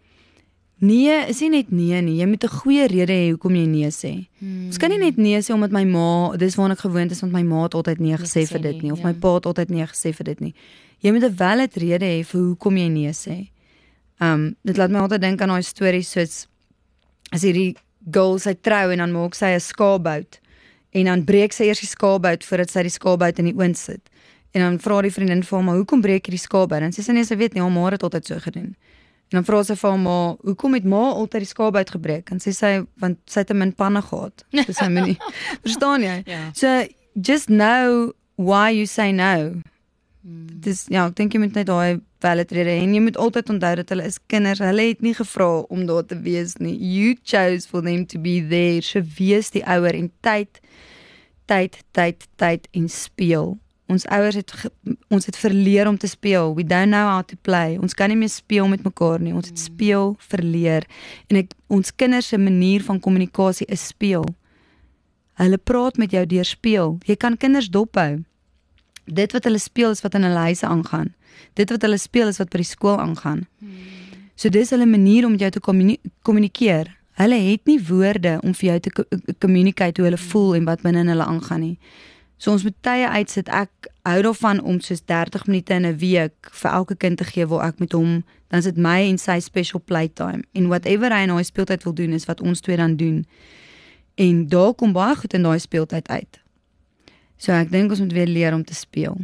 [0.79, 2.21] Nee, is nie net nee nie.
[2.21, 4.29] Jy moet 'n goeie rede hê hoekom jy nee sê.
[4.39, 4.67] Hmm.
[4.67, 7.33] Ons kan nie net nee sê omdat my ma, dis waarna ek gewoond is want
[7.33, 9.07] my ma het altyd nee gesê vir dit nie of ja.
[9.07, 10.55] my pa het altyd nee gesê vir dit nie.
[11.01, 13.51] Jy moet 'n valid rede hê vir hoekom jy nee sê.
[14.21, 16.47] Um dit laat my altyd dink aan daai stories soos
[17.33, 17.77] as hierdie
[18.13, 20.39] girl sy trou en dan maak sy 'n skaapbout
[20.93, 24.11] en dan breek sy eers die skaapbout voordat sy die skaapbout in die oond sit.
[24.55, 27.03] En dan vra die vriendin vir hom, "Maar hoekom breek jy die skaapbout?" En sy
[27.03, 28.77] sê nee, sy weet nie, haar ma het altyd so gedoen.
[29.29, 32.41] En dan vra sy vir hom maar, "Hoekom het ma altyd die skaap uitgebreek?" En
[32.41, 34.45] sy sê want sy het 'n min panne gehad.
[34.53, 35.19] So sy moenie.
[35.65, 36.23] Verstaan jy?
[36.27, 36.51] Ja.
[36.55, 39.61] So just know why you say no.
[40.23, 40.47] Hmm.
[40.61, 43.75] Dis ja, ek dink jy moet net daai valid rede en jy moet altyd onthou
[43.77, 44.59] dat hulle is kinders.
[44.59, 46.75] Hulle het nie gevra om daar te wees nie.
[46.77, 48.83] You chose for them to be there.
[48.83, 50.61] Sy wees die ouer en tyd
[51.47, 53.59] tyd tyd tyd en speel.
[53.89, 54.53] Ons ouers het
[55.09, 56.53] ons het verleer om te speel.
[56.55, 57.79] We don't know how to play.
[57.81, 59.33] Ons kan nie meer speel met mekaar nie.
[59.33, 60.85] Ons het speel verleer.
[61.33, 64.27] En ek ons kinders se manier van kommunikasie is speel.
[65.41, 66.99] Hulle praat met jou deur speel.
[67.09, 68.19] Jy kan kinders dophou.
[69.09, 71.15] Dit wat hulle speel is wat in hulle huise aangaan.
[71.57, 73.47] Dit wat hulle speel is wat by die skool aangaan.
[74.37, 76.93] So dis hulle manier om met jou te kommunikeer.
[77.19, 78.93] Hulle het nie woorde om vir jou te
[79.41, 81.79] communicate hoe hulle voel en wat binne in hulle aangaan nie.
[82.39, 83.49] So ons moet tye uitsit.
[83.51, 87.47] Ek hou daarvan om soos 30 minute in 'n week vir elke kind te gee
[87.47, 91.31] waar ek met hom dan sit my en sy special playtime en whatever hy in
[91.31, 93.27] hy speeltyd wil doen is wat ons twee dan doen.
[94.15, 96.41] En daar kom baie goed in daai speeltyd uit.
[97.37, 99.17] So ek dink ons moet weer leer om te speel.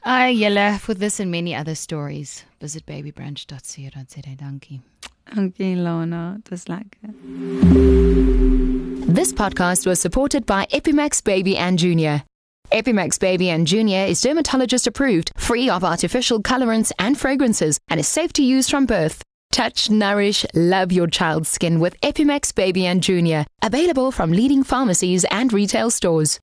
[0.00, 2.44] Ai, julle for this and many other stories.
[2.60, 4.34] Visit babybranch.co.za.
[4.36, 4.80] Dankie.
[5.36, 5.52] Was.
[9.06, 12.22] This podcast was supported by Epimax Baby and Junior.
[12.72, 18.06] Epimax Baby and Junior is dermatologist approved, free of artificial colorants and fragrances, and is
[18.08, 19.22] safe to use from birth.
[19.50, 23.46] Touch, nourish, love your child's skin with Epimax Baby and Junior.
[23.62, 26.36] Available from leading pharmacies and retail stores.